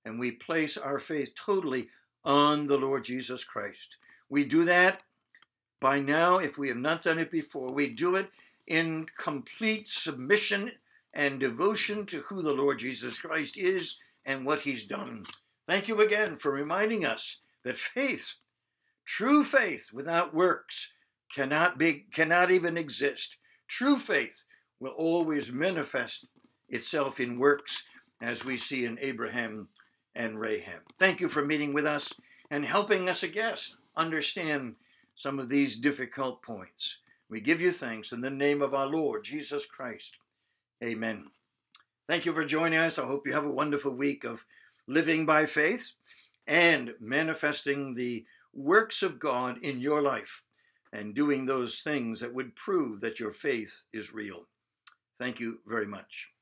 and 0.04 0.20
we 0.20 0.32
place 0.32 0.78
our 0.78 1.00
faith 1.00 1.34
totally 1.36 1.90
on 2.24 2.68
the 2.68 2.78
Lord 2.78 3.04
Jesus 3.04 3.44
Christ. 3.44 3.98
We 4.30 4.46
do 4.46 4.64
that 4.66 5.02
by 5.80 6.00
now, 6.00 6.38
if 6.38 6.58
we 6.58 6.70
have 6.70 6.78
not 6.78 7.04
done 7.04 7.20
it 7.20 7.32
before, 7.32 7.72
we 7.72 7.90
do 7.90 8.16
it 8.16 8.30
in 8.68 9.06
complete 9.18 9.88
submission 9.88 10.72
and 11.14 11.40
devotion 11.40 12.06
to 12.08 12.22
who 12.22 12.42
the 12.42 12.54
Lord 12.54 12.80
Jesus 12.80 13.20
Christ 13.20 13.58
is 13.58 14.00
and 14.26 14.46
what 14.46 14.62
he's 14.62 14.86
done. 14.86 15.26
Thank 15.68 15.88
you 15.88 16.02
again 16.02 16.36
for 16.36 16.52
reminding 16.52 17.06
us 17.06 17.38
that 17.64 17.78
faith, 17.78 18.36
true 19.06 19.44
faith 19.44 19.90
without 19.94 20.34
works, 20.34 20.92
cannot 21.34 21.78
be 21.78 22.06
cannot 22.14 22.52
even 22.52 22.78
exist. 22.78 23.38
True 23.68 23.98
faith 23.98 24.44
will 24.80 24.92
always 24.92 25.52
manifest 25.52 26.28
itself 26.70 27.20
in 27.20 27.40
works 27.40 27.84
as 28.22 28.46
we 28.46 28.58
see 28.58 28.86
in 28.86 28.98
Abraham 29.02 29.68
and 30.16 30.40
Rahab. 30.40 30.82
Thank 31.00 31.20
you 31.20 31.28
for 31.30 31.44
meeting 31.44 31.74
with 31.74 31.86
us 31.86 32.14
and 32.52 32.66
helping 32.66 33.10
us 33.10 33.24
again 33.24 33.58
understand 33.98 34.76
some 35.16 35.40
of 35.40 35.50
these 35.50 35.76
difficult 35.76 36.42
points. 36.42 36.98
We 37.30 37.42
give 37.42 37.60
you 37.60 37.72
thanks 37.72 38.12
in 38.12 38.22
the 38.22 38.30
name 38.30 38.62
of 38.62 38.74
our 38.74 38.86
Lord 38.86 39.24
Jesus 39.24 39.66
Christ. 39.66 40.18
Amen. 40.84 41.26
Thank 42.08 42.26
you 42.26 42.34
for 42.34 42.46
joining 42.46 42.78
us. 42.78 43.00
I 43.00 43.06
hope 43.06 43.26
you 43.26 43.34
have 43.34 43.46
a 43.46 43.52
wonderful 43.52 43.96
week 43.96 44.24
of 44.24 44.46
living 44.88 45.26
by 45.26 45.48
faith 45.48 45.94
and 46.46 46.94
manifesting 47.00 47.96
the 47.96 48.26
works 48.54 49.02
of 49.02 49.20
God 49.20 49.58
in 49.64 49.80
your 49.80 50.04
life 50.04 50.44
and 50.94 51.16
doing 51.16 51.46
those 51.46 51.82
things 51.82 52.20
that 52.20 52.34
would 52.34 52.56
prove 52.56 53.02
that 53.02 53.20
your 53.20 53.34
faith 53.34 53.82
is 53.92 54.14
real. 54.14 54.48
Thank 55.20 55.40
you 55.40 55.60
very 55.66 55.88
much. 55.88 56.35